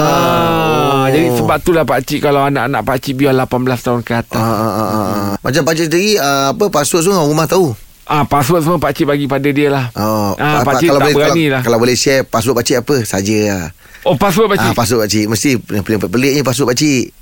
Ah, 0.03 1.07
Jadi 1.09 1.31
sebab 1.33 1.57
itulah 1.57 1.87
pakcik 1.87 2.21
Kalau 2.21 2.43
anak-anak 2.43 2.83
pakcik 2.83 3.15
Biar 3.15 3.33
18 3.33 3.47
tahun 3.79 4.01
ke 4.03 4.13
atas 4.19 4.35
Ah, 4.35 4.51
ah, 4.51 4.73
ah, 4.75 4.89
ah. 4.91 5.31
Macam 5.39 5.63
pakcik 5.63 5.87
sendiri 5.87 6.19
ah, 6.19 6.51
Apa 6.51 6.67
password 6.69 7.07
semua 7.07 7.23
rumah 7.23 7.47
tahu 7.47 7.71
Ah, 8.09 8.25
Password 8.25 8.65
semua 8.65 8.79
pakcik 8.79 9.05
bagi 9.05 9.25
pada 9.25 9.45
dia 9.47 9.69
lah 9.69 9.93
Oh, 9.93 10.33
ah, 10.33 10.65
pa- 10.65 10.65
pa- 10.65 10.67
Pakcik 10.73 10.89
tak 10.89 10.97
boleh, 10.99 11.13
berani 11.13 11.29
kalau, 11.43 11.53
lah 11.53 11.61
Kalau 11.63 11.79
boleh 11.79 11.93
share 11.95 12.25
Password 12.25 12.57
pakcik 12.57 12.77
apa 12.81 12.97
Saja 13.05 13.39
lah 13.47 13.65
Oh 14.03 14.17
password 14.17 14.49
pakcik 14.49 14.65
Ah, 14.65 14.73
password 14.73 15.01
pakcik 15.03 15.25
Mesti 15.27 15.51
yang 15.69 15.83
paling 15.83 16.01
peliknya 16.03 16.41
password 16.41 16.73
pakcik 16.73 17.13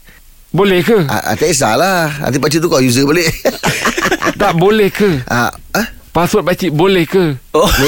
Boleh 0.49 0.81
ke? 0.81 0.99
ah, 1.05 1.21
ah, 1.21 1.35
Tak 1.35 1.43
kisahlah 1.45 2.23
Nanti 2.23 2.39
pakcik 2.39 2.63
tu 2.63 2.69
kau 2.69 2.79
user 2.79 3.03
balik 3.03 3.27
tak 4.41 4.53
boleh 4.55 4.87
ke? 4.89 5.27
ah, 5.27 5.51
ah? 5.73 5.87
Password 6.09 6.45
pakcik 6.45 6.71
boleh 6.71 7.03
ke? 7.03 7.35
Oh. 7.51 7.67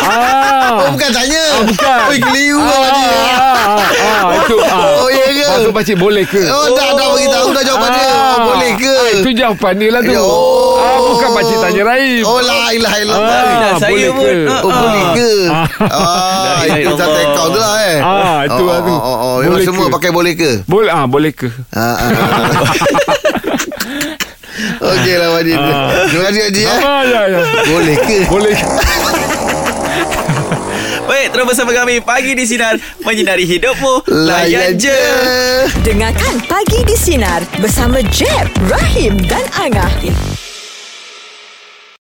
Ah. 0.00 0.80
Oh 0.80 0.96
bukan 0.96 1.10
tanya 1.10 1.42
Ah, 1.50 1.60
bukan. 1.60 1.98
Oh 2.00 2.14
keliru 2.22 2.56
lah 2.56 2.72
ah, 2.72 2.88
ah, 2.88 3.76
ah, 3.76 3.84
ah, 4.00 4.32
itu 4.34 4.56
ah. 4.62 4.80
Oh, 4.96 5.08
ya 5.08 5.26
ke? 5.26 5.44
Password 5.46 5.74
pakcik 5.74 5.96
boleh 5.96 6.24
ke? 6.24 6.40
Oh 6.42 6.72
dah 6.72 6.88
dah 6.90 7.08
beritahu 7.10 7.48
dah 7.50 7.62
jawapan 7.62 7.88
dia 7.90 8.08
oh, 8.08 8.36
Boleh 8.46 8.72
ke 8.74 8.92
Ah, 8.92 9.08
itu 9.14 9.30
jawapan 9.34 9.72
dia 9.76 9.88
lah 9.90 10.00
tu. 10.00 10.12
Oh. 10.14 10.69
Ah, 10.80 10.96
bukan 10.98 11.28
pakcik 11.30 11.56
tanya 11.58 11.82
Raim. 11.86 12.22
Oh 12.22 12.40
la 12.40 12.70
ilaha 12.70 12.96
illallah 12.98 13.40
Ah, 13.60 13.74
saya 13.76 13.92
boleh 13.92 14.08
pun. 14.10 14.24
ke? 14.24 14.48
Ah, 14.48 14.60
Oh 14.60 14.70
boleh 14.72 15.04
ke 15.12 15.30
Ah. 15.46 15.66
Ah, 15.82 16.58
ilaha 16.62 16.78
Itu 16.80 16.94
satu 16.94 17.14
akaun 17.14 17.48
tu 17.48 17.58
lah 17.58 17.74
eh 17.78 17.98
Ah, 18.00 18.38
itu 18.42 18.54
oh, 18.56 18.66
lah 18.66 18.78
tu. 18.80 18.90
oh, 18.90 18.98
oh, 18.98 19.16
oh. 19.20 19.34
Boleh 19.42 19.64
semua 19.64 19.86
ke? 19.86 19.92
pakai 19.92 20.10
boleh 20.10 20.32
ke 20.34 20.50
Boleh 20.64 20.88
ah, 20.88 21.04
boleh 21.04 21.32
ke? 21.32 21.48
Ah, 21.70 21.80
ah. 21.98 22.10
Okey 24.82 25.14
lah 25.14 25.28
Wajib 25.32 25.56
Terima 26.08 26.24
kasih 26.26 26.40
Haji 26.42 26.62
ya. 26.62 26.72
Ah, 26.74 27.02
ya, 27.02 27.20
ya. 27.28 27.40
Boleh 27.66 27.96
ke 27.98 28.18
Boleh 28.26 28.54
ke? 28.54 28.68
Baik, 31.02 31.34
terus 31.34 31.44
bersama 31.44 31.70
kami 31.72 31.98
Pagi 31.98 32.32
di 32.32 32.44
Sinar 32.44 32.74
Menyinari 33.00 33.42
hidupmu 33.44 34.06
Layan 34.06 34.76
je 34.76 34.94
Dengarkan 35.82 36.38
Pagi 36.46 36.80
di 36.82 36.94
Sinar 36.94 37.42
bersama 37.58 37.98
Jeb, 38.06 38.46
Rahim 38.64 39.18
dan 39.20 39.42
Angah. 39.52 39.90